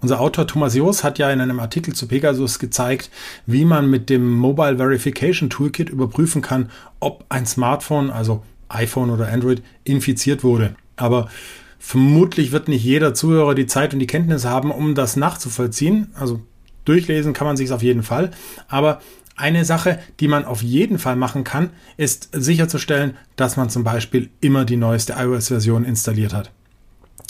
Unser 0.02 0.20
Autor 0.20 0.46
Thomas 0.46 0.74
Joos 0.74 1.02
hat 1.02 1.18
ja 1.18 1.30
in 1.30 1.40
einem 1.40 1.58
Artikel 1.58 1.94
zu 1.94 2.06
Pegasus 2.06 2.58
gezeigt, 2.58 3.10
wie 3.46 3.64
man 3.64 3.88
mit 3.88 4.10
dem 4.10 4.30
Mobile 4.30 4.76
Verification 4.76 5.48
Toolkit 5.48 5.88
überprüfen 5.88 6.42
kann, 6.42 6.70
ob 7.00 7.24
ein 7.30 7.46
Smartphone, 7.46 8.10
also 8.10 8.42
iPhone 8.68 9.08
oder 9.08 9.32
Android, 9.32 9.62
infiziert 9.84 10.44
wurde. 10.44 10.76
Aber 10.96 11.30
vermutlich 11.78 12.52
wird 12.52 12.68
nicht 12.68 12.84
jeder 12.84 13.14
Zuhörer 13.14 13.54
die 13.54 13.66
Zeit 13.66 13.94
und 13.94 14.00
die 14.00 14.06
Kenntnis 14.06 14.44
haben, 14.44 14.70
um 14.70 14.94
das 14.94 15.16
nachzuvollziehen. 15.16 16.08
Also 16.14 16.42
durchlesen 16.88 17.32
kann 17.32 17.46
man 17.46 17.56
sich 17.56 17.72
auf 17.72 17.82
jeden 17.82 18.02
Fall. 18.02 18.30
Aber 18.68 19.00
eine 19.36 19.64
Sache, 19.66 19.98
die 20.18 20.28
man 20.28 20.44
auf 20.46 20.62
jeden 20.62 20.98
Fall 20.98 21.16
machen 21.16 21.44
kann, 21.44 21.70
ist 21.98 22.30
sicherzustellen, 22.32 23.16
dass 23.36 23.56
man 23.56 23.68
zum 23.68 23.84
Beispiel 23.84 24.30
immer 24.40 24.64
die 24.64 24.76
neueste 24.76 25.14
iOS-Version 25.18 25.84
installiert 25.84 26.32
hat. 26.32 26.50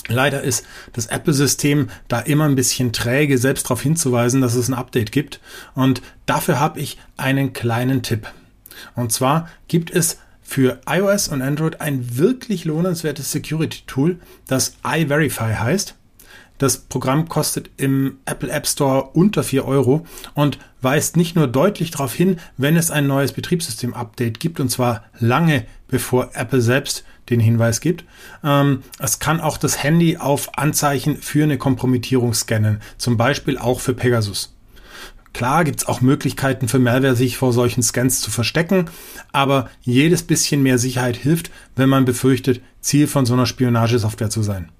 Leider 0.09 0.43
ist 0.43 0.65
das 0.93 1.07
Apple-System 1.07 1.89
da 2.07 2.21
immer 2.21 2.45
ein 2.45 2.55
bisschen 2.55 2.93
träge, 2.93 3.39
selbst 3.39 3.65
darauf 3.65 3.83
hinzuweisen, 3.83 4.41
dass 4.41 4.55
es 4.55 4.69
ein 4.69 4.75
Update 4.75 5.11
gibt. 5.11 5.41
Und 5.75 6.01
dafür 6.27 6.61
habe 6.61 6.79
ich 6.81 6.99
einen 7.17 7.53
kleinen 7.53 8.03
Tipp. 8.03 8.29
Und 8.95 9.13
zwar 9.13 9.49
gibt 9.67 9.91
es 9.91 10.19
für 10.43 10.81
iOS 10.89 11.27
und 11.27 11.43
Android 11.43 11.81
ein 11.81 12.17
wirklich 12.19 12.65
lohnenswertes 12.65 13.33
Security-Tool, 13.33 14.21
das 14.47 14.77
iVerify 14.87 15.55
heißt. 15.55 15.97
Das 16.59 16.79
Programm 16.79 17.29
kostet 17.29 17.71
im 17.77 18.19
Apple 18.25 18.51
App 18.51 18.67
Store 18.67 19.11
unter 19.13 19.43
4 19.43 19.67
Euro 19.67 20.07
und 20.35 20.59
weist 20.81 21.17
nicht 21.17 21.37
nur 21.37 21.49
deutlich 21.49 21.91
darauf 21.91 22.15
hin, 22.15 22.39
wenn 22.57 22.77
es 22.77 22.91
ein 22.91 23.07
neues 23.07 23.33
Betriebssystem-Update 23.33 24.41
gibt, 24.41 24.61
und 24.61 24.71
zwar 24.71 25.05
lange 25.19 25.67
bevor 25.89 26.31
Apple 26.35 26.61
selbst 26.61 27.05
den 27.29 27.41
Hinweis 27.41 27.81
gibt. 27.81 28.05
Ähm, 28.43 28.83
es 28.99 29.19
kann 29.19 29.41
auch 29.41 29.59
das 29.59 29.83
Handy 29.83 30.17
auf 30.17 30.59
Anzeichen 30.59 31.17
für 31.17 31.45
eine 31.45 31.59
Kompromittierung 31.59 32.33
scannen, 32.35 32.81
zum 32.99 33.17
Beispiel 33.17 33.59
auch 33.59 33.81
für 33.81 33.95
Pegasus. 33.95 34.55
Klar 35.33 35.65
gibt 35.65 35.81
es 35.81 35.87
auch 35.87 36.01
Möglichkeiten 36.01 36.67
für 36.67 36.79
Malware, 36.79 37.15
sich 37.15 37.37
vor 37.37 37.53
solchen 37.53 37.83
Scans 37.83 38.21
zu 38.21 38.31
verstecken, 38.31 38.87
aber 39.33 39.69
jedes 39.83 40.23
bisschen 40.23 40.63
mehr 40.63 40.79
Sicherheit 40.79 41.17
hilft, 41.17 41.51
wenn 41.75 41.91
man 41.91 42.07
befürchtet, 42.07 42.63
Ziel 42.81 43.07
von 43.07 43.27
so 43.27 43.35
einer 43.35 43.45
Spionagesoftware 43.45 44.31
zu 44.31 44.43
sein 44.43 44.71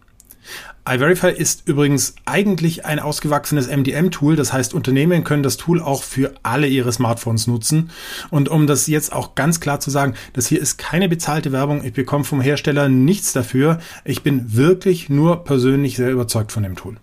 iVerify 0.89 1.33
ist 1.33 1.67
übrigens 1.67 2.15
eigentlich 2.25 2.85
ein 2.85 3.01
ausgewachsenes 3.01 3.67
MDM-Tool. 3.69 4.37
Das 4.37 4.53
heißt, 4.53 4.73
Unternehmen 4.73 5.25
können 5.25 5.43
das 5.43 5.57
Tool 5.57 5.83
auch 5.83 6.03
für 6.03 6.35
alle 6.43 6.69
ihre 6.69 6.93
Smartphones 6.93 7.47
nutzen. 7.47 7.91
Und 8.31 8.49
um 8.49 8.67
das 8.67 8.87
jetzt 8.87 9.13
auch 9.13 9.35
ganz 9.35 9.61
klar 9.61 9.81
zu 9.81 9.91
sagen, 9.91 10.15
das 10.33 10.47
hier 10.47 10.61
ist 10.61 10.79
keine 10.79 11.09
bezahlte 11.09 11.51
Werbung. 11.53 11.85
Ich 11.85 11.93
bekomme 11.93 12.25
vom 12.25 12.41
Hersteller 12.41 12.89
nichts 12.89 13.33
dafür. 13.33 13.79
Ich 14.05 14.23
bin 14.23 14.55
wirklich 14.55 15.09
nur 15.09 15.45
persönlich 15.45 15.97
sehr 15.97 16.11
überzeugt 16.11 16.53
von 16.53 16.63
dem 16.63 16.77
Tool. 16.77 16.97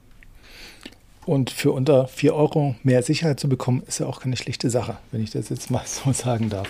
Und 1.26 1.50
für 1.50 1.72
unter 1.72 2.08
4 2.08 2.36
Euro 2.36 2.76
mehr 2.84 3.04
Sicherheit 3.04 3.40
zu 3.40 3.48
bekommen, 3.48 3.84
ist 3.88 4.00
ja 4.00 4.06
auch 4.06 4.22
keine 4.22 4.38
schlichte 4.38 4.70
Sache, 4.70 4.98
wenn 5.12 5.24
ich 5.24 5.32
das 5.32 5.50
jetzt 5.50 5.72
mal 5.72 5.84
so 5.86 6.12
sagen 6.14 6.50
darf. 6.50 6.68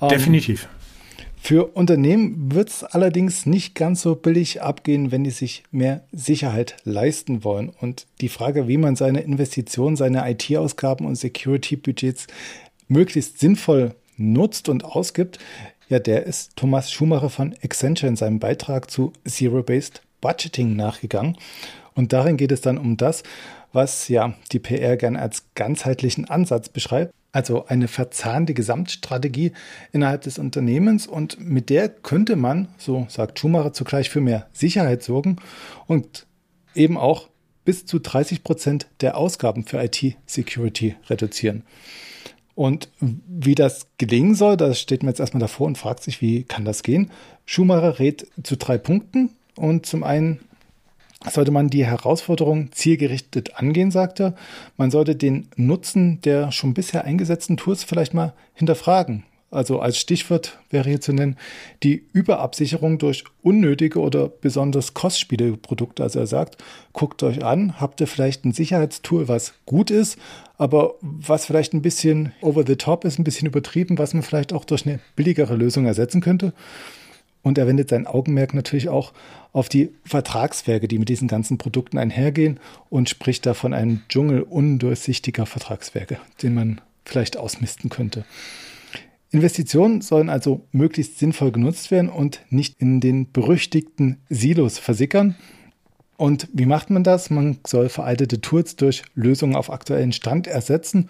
Definitiv. 0.00 0.64
Um, 0.64 0.81
für 1.44 1.66
Unternehmen 1.74 2.54
wird 2.54 2.68
es 2.68 2.84
allerdings 2.84 3.46
nicht 3.46 3.74
ganz 3.74 4.02
so 4.02 4.14
billig 4.14 4.62
abgehen, 4.62 5.10
wenn 5.10 5.24
die 5.24 5.30
sich 5.30 5.64
mehr 5.72 6.04
Sicherheit 6.12 6.76
leisten 6.84 7.42
wollen. 7.42 7.68
Und 7.68 8.06
die 8.20 8.28
Frage, 8.28 8.68
wie 8.68 8.76
man 8.76 8.94
seine 8.94 9.22
Investitionen, 9.22 9.96
seine 9.96 10.30
IT-Ausgaben 10.30 11.04
und 11.04 11.16
Security-Budgets 11.16 12.28
möglichst 12.86 13.40
sinnvoll 13.40 13.96
nutzt 14.16 14.68
und 14.68 14.84
ausgibt, 14.84 15.40
ja, 15.88 15.98
der 15.98 16.26
ist 16.26 16.54
Thomas 16.54 16.92
Schumacher 16.92 17.28
von 17.28 17.56
Accenture 17.60 18.08
in 18.08 18.16
seinem 18.16 18.38
Beitrag 18.38 18.88
zu 18.88 19.12
Zero-Based 19.26 20.00
Budgeting 20.20 20.76
nachgegangen. 20.76 21.36
Und 21.94 22.12
darin 22.12 22.36
geht 22.36 22.52
es 22.52 22.60
dann 22.60 22.78
um 22.78 22.96
das, 22.96 23.24
was 23.72 24.06
ja 24.06 24.34
die 24.52 24.60
PR 24.60 24.96
gern 24.96 25.16
als 25.16 25.42
ganzheitlichen 25.56 26.24
Ansatz 26.30 26.68
beschreibt 26.68 27.12
also 27.32 27.66
eine 27.66 27.88
verzahnte 27.88 28.54
Gesamtstrategie 28.54 29.52
innerhalb 29.90 30.22
des 30.22 30.38
Unternehmens 30.38 31.06
und 31.06 31.40
mit 31.40 31.70
der 31.70 31.88
könnte 31.88 32.36
man, 32.36 32.68
so 32.76 33.06
sagt 33.08 33.38
Schumacher, 33.38 33.72
zugleich 33.72 34.10
für 34.10 34.20
mehr 34.20 34.46
Sicherheit 34.52 35.02
sorgen 35.02 35.36
und 35.86 36.26
eben 36.74 36.98
auch 36.98 37.28
bis 37.64 37.86
zu 37.86 37.98
30 37.98 38.44
Prozent 38.44 38.86
der 39.00 39.16
Ausgaben 39.16 39.64
für 39.64 39.82
IT-Security 39.82 40.96
reduzieren. 41.08 41.62
Und 42.54 42.90
wie 43.00 43.54
das 43.54 43.86
gelingen 43.96 44.34
soll, 44.34 44.58
da 44.58 44.74
steht 44.74 45.02
man 45.02 45.10
jetzt 45.10 45.20
erstmal 45.20 45.40
davor 45.40 45.66
und 45.66 45.78
fragt 45.78 46.02
sich, 46.02 46.20
wie 46.20 46.42
kann 46.42 46.66
das 46.66 46.82
gehen? 46.82 47.10
Schumacher 47.46 47.98
rät 47.98 48.26
zu 48.42 48.56
drei 48.56 48.76
Punkten 48.76 49.30
und 49.56 49.86
zum 49.86 50.04
einen 50.04 50.40
sollte 51.30 51.50
man 51.50 51.68
die 51.68 51.84
Herausforderung 51.84 52.72
zielgerichtet 52.72 53.56
angehen, 53.56 53.90
sagt 53.90 54.20
er. 54.20 54.34
Man 54.76 54.90
sollte 54.90 55.14
den 55.14 55.48
Nutzen 55.56 56.20
der 56.22 56.52
schon 56.52 56.74
bisher 56.74 57.04
eingesetzten 57.04 57.56
Tools 57.56 57.84
vielleicht 57.84 58.14
mal 58.14 58.32
hinterfragen. 58.54 59.24
Also 59.52 59.80
als 59.80 59.98
Stichwort 59.98 60.58
wäre 60.70 60.88
hier 60.88 61.02
zu 61.02 61.12
nennen 61.12 61.36
die 61.82 62.06
Überabsicherung 62.14 62.96
durch 62.96 63.24
unnötige 63.42 64.00
oder 64.00 64.28
besonders 64.28 64.94
kostspielige 64.94 65.58
Produkte. 65.58 66.02
Also 66.02 66.20
er 66.20 66.26
sagt, 66.26 66.56
guckt 66.94 67.22
euch 67.22 67.44
an, 67.44 67.78
habt 67.78 68.00
ihr 68.00 68.06
vielleicht 68.06 68.46
ein 68.46 68.52
Sicherheitstool, 68.52 69.28
was 69.28 69.52
gut 69.66 69.90
ist, 69.90 70.18
aber 70.56 70.94
was 71.02 71.44
vielleicht 71.44 71.74
ein 71.74 71.82
bisschen 71.82 72.32
over 72.40 72.64
the 72.66 72.76
top 72.76 73.04
ist, 73.04 73.18
ein 73.18 73.24
bisschen 73.24 73.46
übertrieben, 73.46 73.98
was 73.98 74.14
man 74.14 74.22
vielleicht 74.22 74.54
auch 74.54 74.64
durch 74.64 74.86
eine 74.86 75.00
billigere 75.16 75.54
Lösung 75.54 75.84
ersetzen 75.84 76.22
könnte. 76.22 76.54
Und 77.42 77.58
er 77.58 77.66
wendet 77.66 77.90
sein 77.90 78.06
Augenmerk 78.06 78.54
natürlich 78.54 78.88
auch 78.88 79.12
auf 79.52 79.68
die 79.68 79.90
Vertragswerke, 80.04 80.88
die 80.88 80.98
mit 80.98 81.08
diesen 81.08 81.28
ganzen 81.28 81.58
Produkten 81.58 81.98
einhergehen 81.98 82.60
und 82.88 83.08
spricht 83.08 83.46
da 83.46 83.54
von 83.54 83.74
einem 83.74 84.02
Dschungel 84.08 84.42
undurchsichtiger 84.42 85.46
Vertragswerke, 85.46 86.18
den 86.42 86.54
man 86.54 86.80
vielleicht 87.04 87.36
ausmisten 87.36 87.90
könnte. 87.90 88.24
Investitionen 89.30 90.02
sollen 90.02 90.28
also 90.28 90.66
möglichst 90.72 91.18
sinnvoll 91.18 91.52
genutzt 91.52 91.90
werden 91.90 92.10
und 92.10 92.40
nicht 92.50 92.80
in 92.80 93.00
den 93.00 93.32
berüchtigten 93.32 94.18
Silos 94.28 94.78
versickern. 94.78 95.36
Und 96.18 96.48
wie 96.52 96.66
macht 96.66 96.90
man 96.90 97.02
das? 97.02 97.30
Man 97.30 97.58
soll 97.66 97.88
veraltete 97.88 98.40
Tools 98.40 98.76
durch 98.76 99.02
Lösungen 99.14 99.56
auf 99.56 99.72
aktuellen 99.72 100.12
Stand 100.12 100.46
ersetzen 100.46 101.08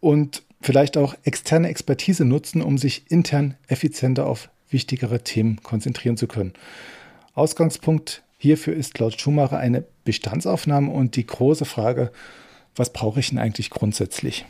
und 0.00 0.42
vielleicht 0.60 0.96
auch 0.96 1.14
externe 1.24 1.68
Expertise 1.68 2.24
nutzen, 2.24 2.60
um 2.60 2.76
sich 2.76 3.10
intern 3.10 3.54
effizienter 3.68 4.26
auf 4.26 4.50
wichtigere 4.70 5.22
Themen 5.22 5.62
konzentrieren 5.62 6.16
zu 6.16 6.26
können. 6.26 6.52
Ausgangspunkt 7.34 8.22
hierfür 8.38 8.74
ist 8.74 8.98
laut 8.98 9.20
Schumacher 9.20 9.58
eine 9.58 9.84
Bestandsaufnahme 10.04 10.90
und 10.90 11.16
die 11.16 11.26
große 11.26 11.64
Frage, 11.64 12.12
was 12.74 12.92
brauche 12.92 13.20
ich 13.20 13.30
denn 13.30 13.38
eigentlich 13.38 13.70
grundsätzlich? 13.70 14.44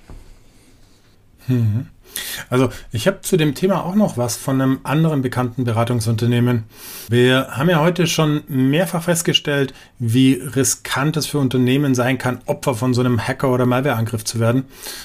Mhm. 1.46 1.88
Also 2.50 2.70
ich 2.92 3.06
habe 3.06 3.20
zu 3.20 3.36
dem 3.36 3.54
Thema 3.54 3.84
auch 3.84 3.94
noch 3.94 4.16
was 4.16 4.36
von 4.36 4.60
einem 4.60 4.80
anderen 4.82 5.22
bekannten 5.22 5.64
Beratungsunternehmen. 5.64 6.64
Wir 7.08 7.48
haben 7.50 7.70
ja 7.70 7.80
heute 7.80 8.06
schon 8.06 8.42
mehrfach 8.48 9.02
festgestellt, 9.02 9.74
wie 9.98 10.34
riskant 10.34 11.16
es 11.16 11.26
für 11.26 11.38
Unternehmen 11.38 11.94
sein 11.94 12.18
kann, 12.18 12.40
Opfer 12.46 12.74
von 12.74 12.94
so 12.94 13.00
einem 13.00 13.26
Hacker- 13.26 13.52
oder 13.52 13.66
Malwareangriff 13.66 14.24
zu 14.24 14.40
werden. 14.40 14.64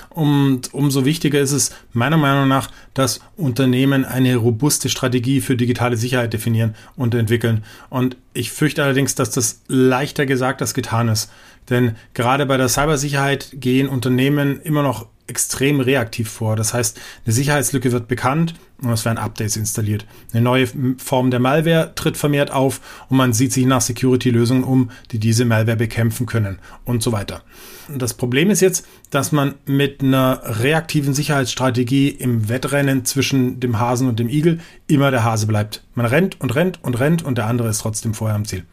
Und 0.09 0.73
umso 0.73 1.05
wichtiger 1.05 1.39
ist 1.39 1.51
es 1.51 1.71
meiner 1.93 2.17
Meinung 2.17 2.47
nach, 2.47 2.69
dass 2.93 3.21
Unternehmen 3.37 4.05
eine 4.05 4.35
robuste 4.35 4.89
Strategie 4.89 5.41
für 5.41 5.55
digitale 5.55 5.97
Sicherheit 5.97 6.33
definieren 6.33 6.75
und 6.95 7.15
entwickeln. 7.15 7.63
Und 7.89 8.17
ich 8.33 8.51
fürchte 8.51 8.83
allerdings, 8.83 9.15
dass 9.15 9.31
das 9.31 9.61
leichter 9.67 10.25
gesagt 10.25 10.61
als 10.61 10.73
getan 10.73 11.07
ist. 11.07 11.31
Denn 11.69 11.95
gerade 12.13 12.45
bei 12.45 12.57
der 12.57 12.69
Cybersicherheit 12.69 13.49
gehen 13.53 13.87
Unternehmen 13.87 14.61
immer 14.61 14.83
noch 14.83 15.07
extrem 15.31 15.79
reaktiv 15.79 16.29
vor. 16.29 16.55
Das 16.57 16.73
heißt, 16.73 16.99
eine 17.25 17.33
Sicherheitslücke 17.33 17.91
wird 17.93 18.09
bekannt 18.09 18.53
und 18.81 18.91
es 18.91 19.05
werden 19.05 19.17
Updates 19.17 19.55
installiert. 19.55 20.05
Eine 20.33 20.41
neue 20.41 20.67
Form 20.97 21.31
der 21.31 21.39
Malware 21.39 21.93
tritt 21.95 22.17
vermehrt 22.17 22.51
auf 22.51 22.81
und 23.09 23.15
man 23.15 23.31
sieht 23.31 23.53
sich 23.53 23.65
nach 23.65 23.79
Security-Lösungen 23.79 24.65
um, 24.65 24.91
die 25.11 25.19
diese 25.19 25.45
Malware 25.45 25.77
bekämpfen 25.77 26.25
können 26.25 26.59
und 26.83 27.01
so 27.01 27.13
weiter. 27.13 27.43
Das 27.87 28.13
Problem 28.13 28.49
ist 28.49 28.61
jetzt, 28.61 28.85
dass 29.09 29.31
man 29.31 29.55
mit 29.65 30.01
einer 30.01 30.41
reaktiven 30.43 31.13
Sicherheitsstrategie 31.13 32.09
im 32.09 32.49
Wettrennen 32.49 33.05
zwischen 33.05 33.59
dem 33.59 33.79
Hasen 33.79 34.07
und 34.07 34.19
dem 34.19 34.29
Igel 34.29 34.59
immer 34.87 35.11
der 35.11 35.23
Hase 35.23 35.47
bleibt. 35.47 35.83
Man 35.95 36.05
rennt 36.05 36.39
und 36.41 36.53
rennt 36.55 36.83
und 36.83 36.99
rennt 36.99 37.23
und 37.23 37.37
der 37.37 37.47
andere 37.47 37.69
ist 37.69 37.79
trotzdem 37.79 38.13
vorher 38.13 38.35
am 38.35 38.45
Ziel. 38.45 38.65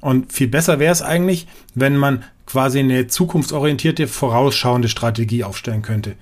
Und 0.00 0.32
viel 0.32 0.48
besser 0.48 0.78
wäre 0.78 0.92
es 0.92 1.02
eigentlich, 1.02 1.48
wenn 1.74 1.96
man 1.96 2.22
quasi 2.48 2.78
eine 2.78 3.06
zukunftsorientierte, 3.06 4.08
vorausschauende 4.08 4.88
Strategie 4.88 5.44
aufstellen 5.44 5.82
könnte. 5.82 6.14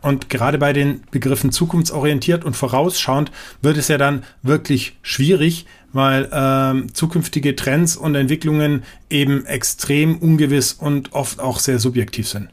Und 0.00 0.30
gerade 0.30 0.56
bei 0.56 0.72
den 0.72 1.02
Begriffen 1.10 1.52
zukunftsorientiert 1.52 2.46
und 2.46 2.56
vorausschauend 2.56 3.30
wird 3.60 3.76
es 3.76 3.88
ja 3.88 3.98
dann 3.98 4.24
wirklich 4.42 4.96
schwierig, 5.02 5.66
weil 5.92 6.30
ähm, 6.32 6.94
zukünftige 6.94 7.56
Trends 7.56 7.94
und 7.94 8.14
Entwicklungen 8.14 8.84
eben 9.10 9.44
extrem 9.44 10.16
ungewiss 10.16 10.72
und 10.72 11.12
oft 11.12 11.40
auch 11.40 11.58
sehr 11.58 11.78
subjektiv 11.78 12.26
sind. 12.26 12.48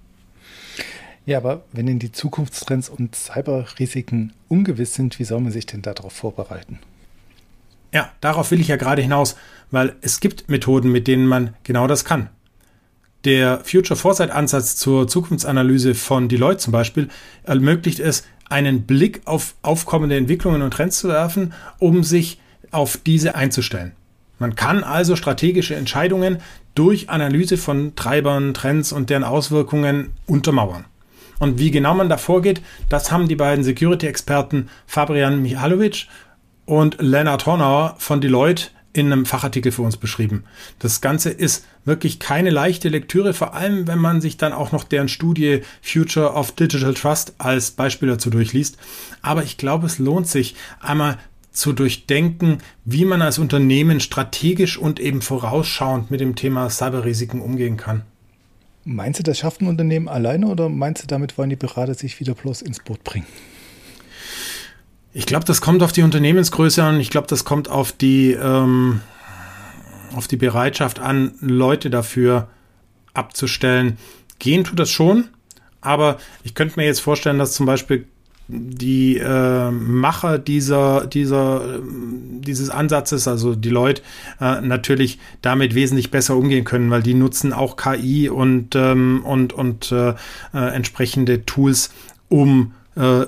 Ja, 1.25 1.38
aber 1.38 1.63
wenn 1.71 1.86
denn 1.86 1.99
die 1.99 2.12
Zukunftstrends 2.12 2.89
und 2.89 3.15
Cyberrisiken 3.15 4.33
ungewiss 4.49 4.95
sind, 4.95 5.17
wie 5.19 5.23
soll 5.23 5.39
man 5.39 5.53
sich 5.53 5.65
denn 5.65 5.81
darauf 5.81 6.12
vorbereiten? 6.12 6.79
Ja, 7.93 8.12
darauf 8.19 8.51
will 8.51 8.59
ich 8.59 8.67
ja 8.67 8.75
gerade 8.75 9.01
hinaus, 9.01 9.38
weil 9.71 9.95
es 10.01 10.19
gibt 10.19 10.49
Methoden, 10.49 10.91
mit 10.91 11.07
denen 11.07 11.25
man 11.25 11.53
genau 11.63 11.88
das 11.88 12.03
kann. 12.03 12.27
Der 13.25 13.62
Future 13.63 13.97
Foresight 13.97 14.31
Ansatz 14.31 14.75
zur 14.75 15.07
Zukunftsanalyse 15.07 15.95
von 15.95 16.27
Deloitte 16.27 16.57
zum 16.57 16.73
Beispiel 16.73 17.07
ermöglicht 17.43 17.99
es, 17.99 18.25
einen 18.49 18.83
Blick 18.83 19.21
auf 19.25 19.55
aufkommende 19.62 20.17
Entwicklungen 20.17 20.62
und 20.62 20.71
Trends 20.71 20.99
zu 20.99 21.07
werfen, 21.07 21.53
um 21.79 22.03
sich 22.03 22.39
auf 22.71 22.97
diese 22.97 23.36
einzustellen. 23.36 23.93
Man 24.39 24.55
kann 24.55 24.83
also 24.83 25.15
strategische 25.15 25.75
Entscheidungen 25.75 26.39
durch 26.75 27.09
Analyse 27.09 27.55
von 27.55 27.95
Treibern, 27.95 28.53
Trends 28.53 28.91
und 28.91 29.09
deren 29.09 29.23
Auswirkungen 29.23 30.12
untermauern. 30.25 30.86
Und 31.39 31.59
wie 31.59 31.71
genau 31.71 31.93
man 31.93 32.09
da 32.09 32.17
vorgeht, 32.17 32.62
das 32.89 33.12
haben 33.12 33.29
die 33.29 33.36
beiden 33.36 33.63
Security-Experten 33.63 34.69
Fabian 34.86 35.41
Mihalovic 35.41 36.07
und 36.65 36.97
Lennart 36.99 37.45
Hornauer 37.45 37.95
von 37.99 38.19
Deloitte 38.19 38.67
in 38.93 39.12
einem 39.12 39.25
Fachartikel 39.25 39.71
für 39.71 39.82
uns 39.82 39.97
beschrieben. 39.97 40.43
Das 40.79 41.01
Ganze 41.01 41.32
ist 41.32 41.65
wirklich 41.84 42.19
keine 42.19 42.51
leichte 42.51 42.89
Lektüre, 42.89 43.34
vor 43.34 43.56
allem 43.56 43.88
wenn 43.88 43.99
man 43.99 44.21
sich 44.21 44.38
dann 44.38 44.53
auch 44.53 44.71
noch 44.71 44.84
deren 44.84 45.10
Studie 45.10 45.62
Future 45.82 46.34
of 46.34 46.51
Digital 46.51 46.93
Trust 46.93 47.34
als 47.39 47.71
Beispiel 47.71 48.08
dazu 48.08 48.29
durchliest. 48.29 48.77
Aber 49.21 49.43
ich 49.43 49.58
glaube, 49.58 49.88
es 49.88 49.97
lohnt 49.99 50.27
sich 50.27 50.56
einmal 50.79 51.17
zu 51.51 51.73
durchdenken, 51.73 52.60
wie 52.86 53.06
man 53.06 53.21
als 53.21 53.39
Unternehmen 53.39 53.99
strategisch 53.99 54.77
und 54.77 54.99
eben 54.99 55.21
vorausschauend 55.21 56.12
mit 56.12 56.19
dem 56.19 56.36
Thema 56.36 56.69
Cyberrisiken 56.69 57.41
umgehen 57.41 57.77
kann. 57.77 58.03
Meinst 58.86 59.19
du, 59.19 59.23
das 59.23 59.39
schafft 59.39 59.62
ein 59.62 59.67
Unternehmen 59.67 60.10
alleine 60.10 60.47
oder 60.47 60.67
meinst 60.67 61.03
du, 61.03 61.08
damit 61.08 61.38
wollen 61.38 61.49
die 61.49 61.56
Berater 61.56 61.93
sich 61.93 62.19
wieder 62.19 62.34
bloß 62.34 62.62
ins 62.62 62.79
Boot 62.79 63.03
bringen? 63.03 63.27
Ich 65.15 65.28
glaube, 65.28 65.45
das 65.45 65.62
kommt 65.62 65.84
auf 65.84 65.91
die 65.91 66.02
Unternehmensgröße 66.02 66.84
an. 66.84 66.99
Ich 66.99 67.12
glaube, 67.12 67.28
das 67.28 67.45
kommt 67.45 67.69
auf 67.69 67.91
die, 67.91 68.32
ähm, 68.32 69.02
auf 70.15 70.28
die 70.28 70.38
Bereitschaft 70.38 70.99
an, 70.99 71.36
Leute 71.39 71.91
dafür 71.91 72.47
abzustellen. 73.13 73.97
Gehen 74.39 74.63
tut 74.63 74.80
das 74.80 74.89
schon, 74.89 75.26
aber 75.82 76.17
ich 76.43 76.56
könnte 76.56 76.80
mir 76.80 76.88
jetzt 76.88 77.02
vorstellen, 77.02 77.38
dass 77.38 77.54
zum 77.54 77.67
Beispiel 77.67 78.08
die 78.47 79.17
äh, 79.17 79.71
Macher 79.71 80.39
dieser, 80.39 81.06
dieser, 81.06 81.80
dieses 81.82 82.69
Ansatzes, 82.71 83.28
also 83.28 83.56
die 83.56 83.69
Leute, 83.69 84.02
äh, 84.41 84.62
natürlich 84.62 85.19
damit 85.41 85.76
wesentlich 85.76 86.10
besser 86.12 86.36
umgehen 86.36 86.65
können, 86.65 86.89
weil 86.89 87.04
die 87.04 87.13
nutzen 87.13 87.54
auch 87.54 87.78
KI 87.78 88.30
und, 88.30 88.76
ähm, 88.76 89.21
und, 89.23 89.54
und 89.54 89.91
äh, 89.91 90.10
äh, 90.10 90.15
entsprechende 90.54 91.45
Tools, 91.45 91.91
um 92.30 92.73
äh, 92.95 93.26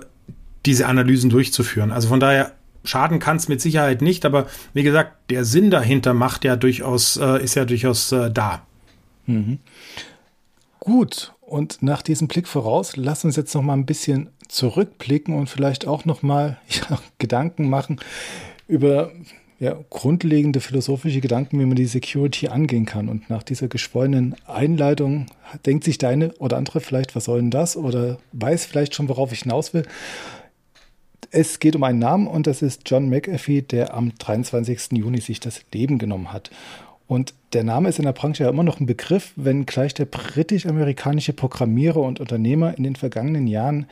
diese 0.66 0.88
Analysen 0.88 1.30
durchzuführen. 1.30 1.92
Also 1.92 2.08
von 2.08 2.20
daher 2.20 2.54
schaden 2.84 3.20
kann 3.20 3.38
es 3.38 3.48
mit 3.48 3.62
Sicherheit 3.62 4.02
nicht, 4.02 4.26
aber 4.26 4.48
wie 4.74 4.84
gesagt, 4.84 5.30
der 5.30 5.46
Sinn 5.46 5.72
dahinter 5.72 6.14
macht 6.14 6.44
ja 6.46 6.56
durchaus, 6.56 7.18
äh, 7.18 7.44
ist 7.44 7.56
ja 7.56 7.66
durchaus 7.66 8.12
äh, 8.12 8.32
da. 8.32 8.66
Mhm. 9.26 9.60
Gut, 10.80 11.34
und 11.42 11.82
nach 11.82 12.02
diesem 12.02 12.28
Blick 12.28 12.48
voraus, 12.48 12.96
lass 12.96 13.26
uns 13.26 13.36
jetzt 13.36 13.54
noch 13.56 13.62
mal 13.62 13.74
ein 13.74 13.86
bisschen 13.86 14.30
zurückblicken 14.48 15.36
und 15.36 15.50
vielleicht 15.50 15.88
auch 15.88 16.06
noch 16.06 16.22
mal 16.22 16.58
ja, 16.70 17.00
Gedanken 17.18 17.70
machen 17.70 18.00
über 18.68 19.12
ja, 19.60 19.78
grundlegende 19.90 20.60
philosophische 20.60 21.22
Gedanken, 21.22 21.60
wie 21.60 21.66
man 21.66 21.76
die 21.76 21.86
Security 21.86 22.50
angehen 22.50 22.86
kann. 22.86 23.08
Und 23.08 23.30
nach 23.30 23.42
dieser 23.42 23.68
geschwollenen 23.68 24.36
Einleitung 24.46 25.28
denkt 25.66 25.86
sich 25.86 25.98
deine 25.98 26.34
oder 26.40 26.58
andere 26.58 26.82
vielleicht, 26.82 27.16
was 27.16 27.26
soll 27.26 27.40
denn 27.40 27.52
das? 27.52 27.78
Oder 27.78 28.18
weiß 28.34 28.66
vielleicht 28.66 28.96
schon, 28.96 29.08
worauf 29.08 29.32
ich 29.32 29.44
hinaus 29.44 29.74
will. 29.74 29.84
Es 31.38 31.60
geht 31.60 31.76
um 31.76 31.84
einen 31.84 32.00
Namen 32.00 32.28
und 32.28 32.48
das 32.48 32.62
ist 32.62 32.84
John 32.86 33.10
McAfee, 33.10 33.62
der 33.62 33.94
am 33.94 34.14
23. 34.18 34.94
Juni 34.94 35.20
sich 35.20 35.42
das 35.42 35.66
Leben 35.74 35.98
genommen 35.98 36.32
hat. 36.32 36.50
Und 37.08 37.34
der 37.52 37.66
Name 37.66 37.90
ist 37.90 38.00
in 38.00 38.06
der 38.06 38.14
Branche 38.14 38.46
ja 38.46 38.50
immer 38.50 38.64
noch 38.64 38.80
ein 38.80 38.86
Begriff, 38.86 39.34
wenn 39.36 39.66
gleich 39.66 39.94
der 39.94 40.06
britisch-amerikanische 40.06 41.34
Programmierer 41.34 42.00
und 42.00 42.22
Unternehmer 42.22 42.78
in 42.78 42.86
den 42.86 42.96
vergangenen 42.96 43.48
Jahren 43.48 43.88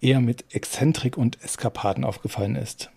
eher 0.00 0.20
mit 0.20 0.44
Exzentrik 0.54 1.18
und 1.18 1.42
Eskapaden 1.42 2.04
aufgefallen 2.04 2.54
ist. 2.54 2.88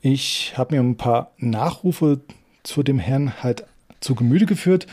Ich 0.00 0.54
habe 0.56 0.74
mir 0.74 0.80
ein 0.80 0.96
paar 0.96 1.32
Nachrufe 1.36 2.22
zu 2.62 2.82
dem 2.82 2.98
Herrn 2.98 3.42
halt 3.42 3.66
zu 4.00 4.14
Gemüte 4.14 4.46
geführt 4.46 4.86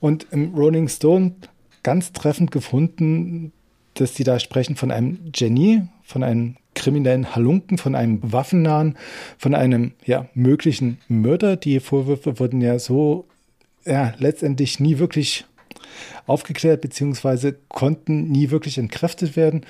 und 0.00 0.28
im 0.30 0.54
Rolling 0.54 0.88
Stone 0.88 1.34
ganz 1.82 2.14
treffend 2.14 2.52
gefunden, 2.52 3.52
dass 3.92 4.14
die 4.14 4.24
da 4.24 4.38
sprechen 4.38 4.76
von 4.76 4.90
einem 4.90 5.30
Genie, 5.30 5.82
von 6.04 6.22
einem 6.22 6.56
kriminellen 6.76 7.34
Halunken, 7.34 7.78
von 7.78 7.96
einem 7.96 8.20
Waffennahen, 8.22 8.96
von 9.36 9.54
einem 9.54 9.92
ja, 10.04 10.26
möglichen 10.34 10.98
Mörder. 11.08 11.56
Die 11.56 11.80
Vorwürfe 11.80 12.38
wurden 12.38 12.60
ja 12.60 12.78
so 12.78 13.26
ja, 13.84 14.14
letztendlich 14.18 14.78
nie 14.78 14.98
wirklich 14.98 15.44
aufgeklärt, 16.26 16.80
beziehungsweise 16.80 17.56
konnten 17.68 18.30
nie 18.30 18.50
wirklich 18.50 18.78
entkräftet 18.78 19.36
werden. 19.36 19.66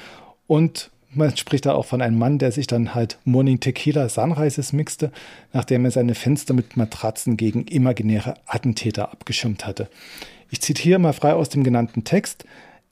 Und 0.46 0.90
man 1.10 1.36
spricht 1.36 1.66
da 1.66 1.74
auch 1.74 1.86
von 1.86 2.02
einem 2.02 2.18
Mann, 2.18 2.38
der 2.38 2.52
sich 2.52 2.66
dann 2.66 2.94
halt 2.94 3.18
Morning 3.24 3.60
Tequila 3.60 4.08
Sunrises 4.08 4.72
mixte, 4.72 5.12
nachdem 5.52 5.84
er 5.84 5.90
seine 5.90 6.14
Fenster 6.14 6.52
mit 6.52 6.76
Matratzen 6.76 7.36
gegen 7.36 7.64
imaginäre 7.66 8.34
Attentäter 8.46 9.12
abgeschirmt 9.12 9.66
hatte. 9.66 9.88
Ich 10.50 10.60
zitiere 10.60 10.98
mal 10.98 11.12
frei 11.12 11.34
aus 11.34 11.48
dem 11.48 11.64
genannten 11.64 12.04
Text. 12.04 12.44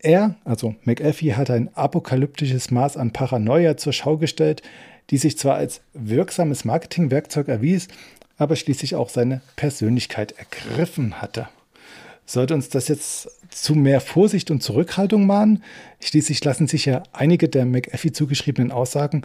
Er, 0.05 0.35
also 0.45 0.75
McAfee, 0.85 1.33
hat 1.33 1.51
ein 1.51 1.75
apokalyptisches 1.75 2.71
Maß 2.71 2.99
an 2.99 3.13
Paranoia 3.13 3.79
zur 3.79 3.95
Schau 3.95 4.19
gestellt, 4.19 4.61
die 5.09 5.17
sich 5.17 5.39
zwar 5.39 5.57
als 5.57 5.81
wirksames 5.95 6.67
Marketingwerkzeug 6.67 7.49
erwies, 7.49 7.89
aber 8.37 8.55
schließlich 8.57 8.97
auch 8.97 9.09
seine 9.09 9.41
Persönlichkeit 9.57 10.33
ergriffen 10.33 11.23
hatte. 11.23 11.49
Sollte 12.27 12.53
uns 12.53 12.69
das 12.69 12.89
jetzt 12.89 13.31
zu 13.49 13.75
mehr 13.75 14.03
Vorsicht 14.03 14.51
und 14.51 14.63
Zurückhaltung 14.63 15.27
mahnen? 15.27 15.63
Schließlich 16.01 16.45
lassen 16.45 16.67
sich 16.67 16.85
ja 16.85 17.03
einige 17.15 17.49
der 17.49 17.65
McAfee 17.65 18.13
zugeschriebenen 18.13 18.73
Aussagen 18.73 19.23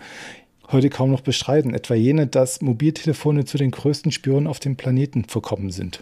heute 0.71 0.89
kaum 0.89 1.11
noch 1.11 1.21
bestreiten, 1.21 1.73
etwa 1.73 1.95
jene, 1.95 2.27
dass 2.27 2.61
Mobiltelefone 2.61 3.43
zu 3.43 3.57
den 3.57 3.71
größten 3.71 4.13
Spionen 4.13 4.47
auf 4.47 4.59
dem 4.59 4.77
Planeten 4.77 5.25
verkommen 5.25 5.71
sind. 5.71 5.99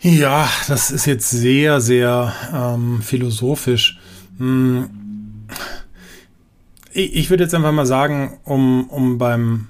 Ja, 0.00 0.48
das 0.68 0.90
ist 0.90 1.06
jetzt 1.06 1.30
sehr, 1.30 1.80
sehr 1.80 2.32
ähm, 2.52 3.00
philosophisch. 3.02 3.98
Hm. 4.38 4.90
Ich, 6.92 7.14
ich 7.14 7.30
würde 7.30 7.44
jetzt 7.44 7.54
einfach 7.54 7.72
mal 7.72 7.86
sagen, 7.86 8.38
um, 8.44 8.88
um 8.90 9.18
beim 9.18 9.68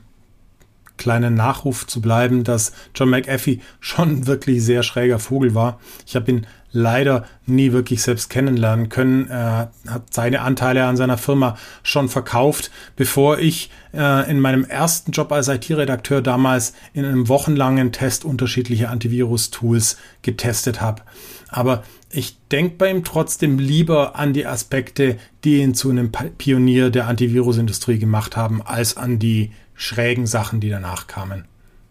kleinen 0.97 1.35
Nachruf 1.35 1.87
zu 1.87 2.01
bleiben, 2.01 2.45
dass 2.45 2.73
John 2.95 3.11
McAfee 3.11 3.61
schon 3.81 4.27
wirklich 4.27 4.63
sehr 4.65 4.83
schräger 4.83 5.19
Vogel 5.19 5.55
war. 5.55 5.79
Ich 6.07 6.17
habe 6.17 6.31
ihn 6.31 6.47
leider 6.73 7.25
nie 7.47 7.73
wirklich 7.73 8.03
selbst 8.03 8.29
kennenlernen 8.29 8.91
können. 8.91 9.29
Er 9.29 9.73
hat 9.89 10.13
seine 10.13 10.43
Anteile 10.43 10.85
an 10.85 10.97
seiner 10.97 11.17
Firma 11.17 11.57
schon 11.83 12.09
verkauft, 12.09 12.71
bevor 12.97 13.39
ich 13.39 13.71
äh, 13.95 14.31
in 14.31 14.41
meinem 14.41 14.65
ersten 14.65 15.13
Job 15.13 15.33
als 15.33 15.49
IT-Redakteur 15.49 16.21
damals 16.21 16.75
in 16.93 17.07
einem 17.07 17.29
wochenlangen 17.29 17.93
Test 17.93 18.27
unterschiedliche 18.27 18.91
Antivirus-Tools 18.91 19.97
getestet 20.21 20.83
habe. 20.83 21.03
Aber 21.49 21.83
ich 22.11 22.37
denke 22.51 22.77
bei 22.77 22.91
ihm 22.91 23.05
trotzdem 23.05 23.59
lieber 23.59 24.17
an 24.17 24.33
die 24.33 24.47
Aspekte, 24.47 25.17
die 25.45 25.59
ihn 25.59 25.75
zu 25.75 25.91
einem 25.91 26.13
Pionier 26.13 26.91
der 26.91 27.07
Antivirusindustrie 27.09 27.99
gemacht 27.99 28.37
haben, 28.37 28.61
als 28.63 28.97
an 28.97 29.19
die 29.19 29.53
schrägen 29.77 30.27
Sachen, 30.27 30.61
die 30.61 30.71
danach 30.71 31.07
kamen. 31.07 31.45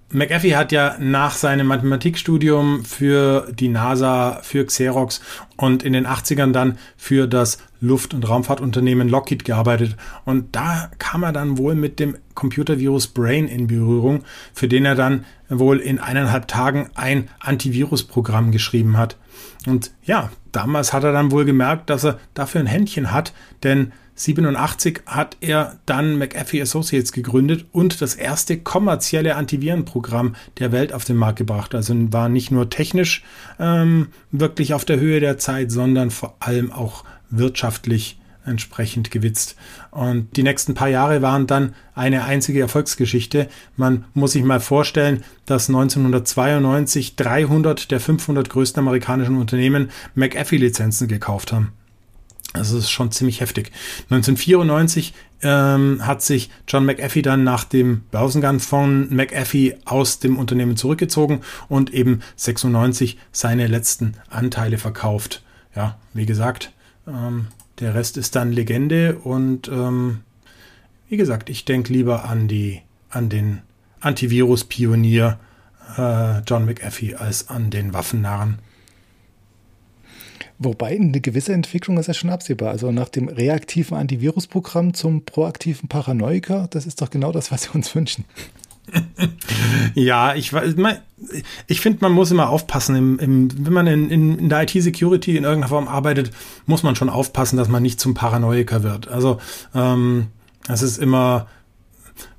McAfee 0.10 0.56
hat 0.56 0.72
ja 0.72 0.96
nach 1.00 1.32
seinem 1.32 1.68
Mathematikstudium 1.68 2.86
für 2.86 3.52
die 3.52 3.70
NASA, 3.70 4.40
für 4.44 4.66
Xerox 4.66 5.20
und 5.58 5.84
in 5.84 5.94
den 5.94 6.06
80ern 6.06 6.52
dann 6.52 6.78
für 6.96 7.28
das 7.28 7.58
Luft- 7.82 8.14
und 8.14 8.28
Raumfahrtunternehmen 8.28 9.10
Lockheed 9.10 9.46
gearbeitet. 9.46 9.98
Und 10.24 10.56
da 10.56 10.92
kam 11.00 11.24
er 11.24 11.34
dann 11.34 11.58
wohl 11.58 11.74
mit 11.74 12.00
dem 12.00 12.18
Computervirus 12.36 13.08
Brain 13.08 13.48
in 13.48 13.68
Berührung, 13.68 14.24
für 14.54 14.68
den 14.68 14.86
er 14.86 14.96
dann 14.96 15.26
wohl 15.50 15.80
in 15.80 16.00
eineinhalb 16.00 16.48
Tagen 16.48 16.90
ein 16.94 17.28
Antivirusprogramm 17.40 18.52
geschrieben 18.52 18.98
hat. 18.98 19.18
Und 19.66 19.92
ja, 20.04 20.30
damals 20.52 20.94
hat 20.94 21.04
er 21.04 21.14
dann 21.14 21.32
wohl 21.32 21.46
gemerkt, 21.46 21.90
dass 21.90 22.06
er 22.06 22.20
dafür 22.36 22.62
ein 22.62 22.68
Händchen 22.68 23.12
hat, 23.12 23.34
denn 23.64 23.92
87 24.16 25.02
hat 25.06 25.38
er 25.42 25.78
dann 25.86 26.18
McAfee 26.18 26.62
Associates 26.62 27.12
gegründet 27.12 27.66
und 27.72 28.02
das 28.02 28.16
erste 28.16 28.58
kommerzielle 28.58 29.36
Antivirenprogramm 29.36 30.36
der 30.60 30.72
Welt 30.72 30.94
auf 30.94 31.04
den 31.04 31.18
Markt 31.18 31.38
gebracht. 31.38 31.76
Also 31.76 31.94
war 32.14 32.30
nicht 32.30 32.50
nur 32.50 32.70
technisch 32.70 33.24
ähm, 33.60 34.08
wirklich 34.32 34.74
auf 34.74 34.86
der 34.86 35.00
Höhe 35.00 35.20
der 35.20 35.38
Zeit, 35.38 35.72
sondern 35.72 36.12
vor 36.12 36.38
allem 36.40 36.72
auch 36.72 37.04
wirtschaftlich 37.30 38.18
entsprechend 38.46 39.12
gewitzt. 39.12 39.56
Und 39.92 40.38
die 40.38 40.44
nächsten 40.44 40.76
paar 40.76 40.88
Jahre 40.88 41.22
waren 41.22 41.48
dann 41.48 41.74
eine 41.94 42.26
einzige 42.26 42.62
Erfolgsgeschichte. 42.62 43.50
Man 43.76 44.06
muss 44.14 44.34
sich 44.34 44.44
mal 44.44 44.60
vorstellen, 44.60 45.24
dass 45.46 45.68
1992 45.68 47.16
300 47.16 47.92
der 47.92 48.00
500 48.00 48.50
größten 48.50 48.80
amerikanischen 48.80 49.38
Unternehmen 49.38 49.90
McAfee-Lizenzen 50.14 51.08
gekauft 51.08 51.52
haben. 51.52 51.74
Das 52.56 52.72
ist 52.72 52.90
schon 52.90 53.12
ziemlich 53.12 53.42
heftig. 53.42 53.72
1994 54.10 55.14
ähm, 55.42 56.06
hat 56.06 56.22
sich 56.22 56.50
John 56.68 56.86
McAfee 56.86 57.22
dann 57.22 57.44
nach 57.44 57.64
dem 57.64 58.02
Börsengang 58.12 58.60
von 58.60 59.14
McAfee 59.14 59.78
aus 59.86 60.20
dem 60.20 60.38
Unternehmen 60.38 60.78
zurückgezogen 60.78 61.42
und 61.68 61.94
eben 61.94 62.22
96 62.36 63.18
seine 63.32 63.68
letzten 63.68 64.16
Anteile 64.30 64.78
verkauft. 64.78 65.44
Ja, 65.76 65.98
wie 66.14 66.26
gesagt, 66.26 66.72
ähm, 67.08 67.48
der 67.80 67.94
Rest 67.94 68.18
ist 68.18 68.36
dann 68.36 68.52
Legende 68.52 69.18
und 69.18 69.68
ähm, 69.68 70.22
wie 71.10 71.18
gesagt, 71.18 71.50
ich 71.50 71.66
denke 71.66 71.94
lieber 71.94 72.26
an 72.26 72.48
die, 72.48 72.82
an 73.10 73.30
den 73.30 73.62
Antivirus-Pionier 74.00 75.40
äh, 75.98 76.40
John 76.48 76.66
McAfee 76.66 77.16
als 77.16 77.50
an 77.50 77.70
den 77.70 77.94
Waffennarren. 77.94 78.60
Wobei 80.58 80.96
eine 80.96 81.20
gewisse 81.20 81.54
Entwicklung 81.54 81.98
ist 81.98 82.08
ja 82.08 82.14
schon 82.14 82.30
absehbar. 82.30 82.70
Also 82.70 82.92
nach 82.92 83.10
dem 83.10 83.28
reaktiven 83.28 83.98
Antivirusprogramm 83.98 84.94
zum 84.94 85.26
proaktiven 85.26 85.90
Paranoiker, 85.90 86.68
das 86.70 86.86
ist 86.86 87.02
doch 87.02 87.10
genau 87.10 87.32
das, 87.32 87.52
was 87.52 87.68
wir 87.68 87.76
uns 87.76 87.94
wünschen. 87.94 88.26
ja, 89.96 90.36
ich, 90.36 90.52
ich 91.68 91.82
finde, 91.82 92.00
man 92.02 92.12
muss 92.12 92.32
immer 92.32 92.50
aufpassen. 92.50 92.96
Im, 92.96 93.20
im, 93.20 93.66
wenn 93.66 93.74
man 93.74 93.88
in, 93.88 94.10
in, 94.10 94.50
der 94.50 94.64
IT-Security 94.64 95.38
in 95.38 95.44
irgendeiner 95.44 95.70
Form 95.70 95.88
arbeitet, 95.88 96.32
muss 96.66 96.84
man 96.84 96.96
schon 96.96 97.10
aufpassen, 97.10 97.58
dass 97.58 97.68
man 97.68 97.84
nicht 97.84 98.00
zum 98.00 98.14
Paranoiker 98.14 98.84
wird. 98.84 99.08
Also 99.08 99.40
ähm, 99.74 100.28
es 100.68 100.82
ist 100.82 100.98
immer 100.98 101.48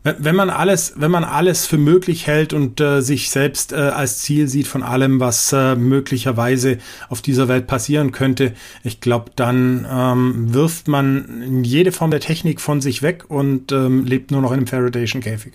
wenn 0.03 0.37
man 0.37 0.51
alles, 0.51 0.95
wenn 0.97 1.11
man 1.11 1.25
alles 1.25 1.67
für 1.67 1.79
möglich 1.79 2.27
hält 2.27 2.53
und 2.53 2.81
äh, 2.81 3.01
sich 3.01 3.31
selbst 3.31 3.73
äh, 3.73 3.77
als 3.77 4.21
Ziel 4.21 4.49
sieht 4.49 4.67
von 4.67 4.83
allem, 4.83 5.21
was 5.21 5.53
äh, 5.53 5.75
möglicherweise 5.75 6.79
auf 7.09 7.23
dieser 7.23 7.49
Welt 7.49 7.67
passieren 7.67 8.13
könnte, 8.13 8.55
ich 8.85 9.01
glaube, 9.01 9.33
dann 9.35 9.87
ähm, 9.91 10.55
wirft 10.55 10.89
man 10.89 11.65
jede 11.65 11.93
Form 11.93 12.11
der 12.11 12.21
Technik 12.21 12.61
von 12.61 12.81
sich 12.81 13.03
weg 13.03 13.25
und 13.29 13.73
ähm, 13.73 14.05
lebt 14.05 14.31
nur 14.31 14.43
noch 14.43 14.53
in 14.53 14.59
einem 14.59 14.67
Faradayschen 14.67 15.21
Käfig. 15.21 15.55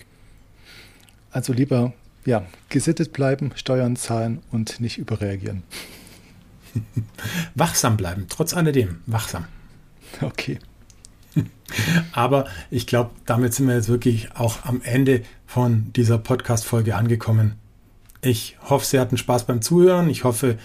Also 1.30 1.52
lieber, 1.52 1.94
ja, 2.26 2.44
gesittet 2.68 3.12
bleiben, 3.12 3.52
Steuern 3.54 3.96
zahlen 3.96 4.40
und 4.50 4.80
nicht 4.80 4.98
überreagieren. 4.98 5.62
wachsam 7.54 7.96
bleiben, 7.96 8.26
trotz 8.28 8.54
alledem, 8.54 9.00
wachsam. 9.06 9.46
Okay. 10.20 10.58
Aber 12.12 12.46
ich 12.70 12.86
glaube, 12.86 13.10
damit 13.26 13.54
sind 13.54 13.68
wir 13.68 13.74
jetzt 13.74 13.88
wirklich 13.88 14.34
auch 14.34 14.64
am 14.64 14.82
Ende 14.82 15.22
von 15.46 15.92
dieser 15.94 16.18
Podcast-Folge 16.18 16.96
angekommen. 16.96 17.56
Ich 18.20 18.56
hoffe, 18.62 18.86
Sie 18.86 19.00
hatten 19.00 19.16
Spaß 19.16 19.46
beim 19.46 19.62
Zuhören. 19.62 20.08
Ich 20.08 20.24
hoffe, 20.24 20.58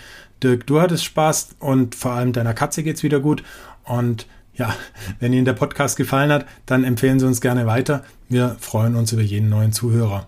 Dirk, 0.43 0.67
du 0.67 0.79
hattest 0.79 1.05
Spaß 1.05 1.55
und 1.59 1.95
vor 1.95 2.11
allem 2.11 2.33
deiner 2.33 2.53
Katze 2.53 2.83
geht 2.83 2.97
es 2.97 3.03
wieder 3.03 3.19
gut. 3.19 3.43
Und 3.83 4.27
ja, 4.53 4.75
wenn 5.19 5.33
Ihnen 5.33 5.45
der 5.45 5.53
Podcast 5.53 5.97
gefallen 5.97 6.31
hat, 6.31 6.45
dann 6.65 6.83
empfehlen 6.83 7.19
Sie 7.19 7.25
uns 7.25 7.41
gerne 7.41 7.65
weiter. 7.65 8.03
Wir 8.29 8.55
freuen 8.59 8.95
uns 8.95 9.11
über 9.11 9.21
jeden 9.21 9.49
neuen 9.49 9.71
Zuhörer. 9.71 10.27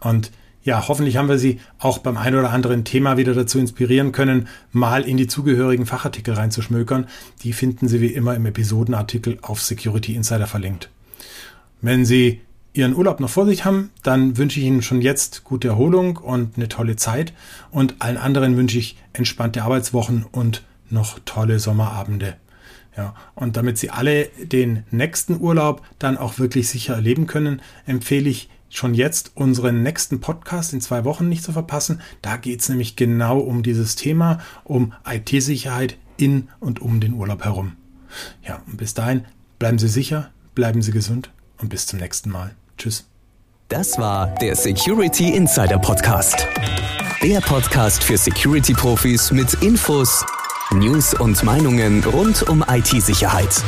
Und 0.00 0.30
ja, 0.66 0.88
hoffentlich 0.88 1.16
haben 1.16 1.28
wir 1.28 1.38
Sie 1.38 1.60
auch 1.78 1.98
beim 1.98 2.16
ein 2.16 2.34
oder 2.34 2.50
anderen 2.50 2.84
Thema 2.84 3.16
wieder 3.16 3.34
dazu 3.34 3.60
inspirieren 3.60 4.10
können, 4.10 4.48
mal 4.72 5.04
in 5.04 5.16
die 5.16 5.28
zugehörigen 5.28 5.86
Fachartikel 5.86 6.34
reinzuschmökern. 6.34 7.06
Die 7.44 7.52
finden 7.52 7.86
Sie 7.86 8.00
wie 8.00 8.08
immer 8.08 8.34
im 8.34 8.46
Episodenartikel 8.46 9.38
auf 9.42 9.62
Security 9.62 10.16
Insider 10.16 10.48
verlinkt. 10.48 10.90
Wenn 11.82 12.04
Sie 12.04 12.40
Ihren 12.72 12.96
Urlaub 12.96 13.20
noch 13.20 13.30
vor 13.30 13.46
sich 13.46 13.64
haben, 13.64 13.90
dann 14.02 14.38
wünsche 14.38 14.58
ich 14.58 14.66
Ihnen 14.66 14.82
schon 14.82 15.00
jetzt 15.00 15.44
gute 15.44 15.68
Erholung 15.68 16.16
und 16.16 16.56
eine 16.56 16.66
tolle 16.66 16.96
Zeit 16.96 17.32
und 17.70 17.94
allen 18.00 18.16
anderen 18.16 18.56
wünsche 18.56 18.78
ich 18.78 18.98
entspannte 19.12 19.62
Arbeitswochen 19.62 20.26
und 20.32 20.64
noch 20.90 21.20
tolle 21.24 21.60
Sommerabende. 21.60 22.34
Ja, 22.96 23.14
und 23.36 23.56
damit 23.56 23.78
Sie 23.78 23.90
alle 23.90 24.24
den 24.42 24.82
nächsten 24.90 25.38
Urlaub 25.38 25.82
dann 26.00 26.16
auch 26.16 26.40
wirklich 26.40 26.68
sicher 26.68 26.94
erleben 26.94 27.28
können, 27.28 27.62
empfehle 27.86 28.28
ich 28.28 28.48
schon 28.76 28.94
jetzt 28.94 29.32
unseren 29.34 29.82
nächsten 29.82 30.20
Podcast 30.20 30.72
in 30.72 30.80
zwei 30.80 31.04
Wochen 31.04 31.28
nicht 31.28 31.42
zu 31.42 31.52
verpassen. 31.52 32.00
Da 32.22 32.36
geht 32.36 32.60
es 32.60 32.68
nämlich 32.68 32.96
genau 32.96 33.38
um 33.38 33.62
dieses 33.62 33.96
Thema, 33.96 34.40
um 34.64 34.92
IT-Sicherheit 35.08 35.96
in 36.16 36.48
und 36.60 36.80
um 36.80 37.00
den 37.00 37.14
Urlaub 37.14 37.44
herum. 37.44 37.72
Ja, 38.42 38.62
und 38.66 38.76
bis 38.76 38.94
dahin 38.94 39.24
bleiben 39.58 39.78
Sie 39.78 39.88
sicher, 39.88 40.30
bleiben 40.54 40.82
Sie 40.82 40.92
gesund 40.92 41.30
und 41.58 41.68
bis 41.68 41.86
zum 41.86 41.98
nächsten 41.98 42.30
Mal. 42.30 42.54
Tschüss. 42.78 43.06
Das 43.68 43.98
war 43.98 44.28
der 44.36 44.54
Security 44.54 45.34
Insider 45.34 45.78
Podcast. 45.78 46.46
Der 47.22 47.40
Podcast 47.40 48.04
für 48.04 48.16
Security-Profis 48.16 49.32
mit 49.32 49.54
Infos, 49.54 50.24
News 50.70 51.14
und 51.14 51.42
Meinungen 51.42 52.04
rund 52.04 52.48
um 52.48 52.64
IT-Sicherheit. 52.68 53.62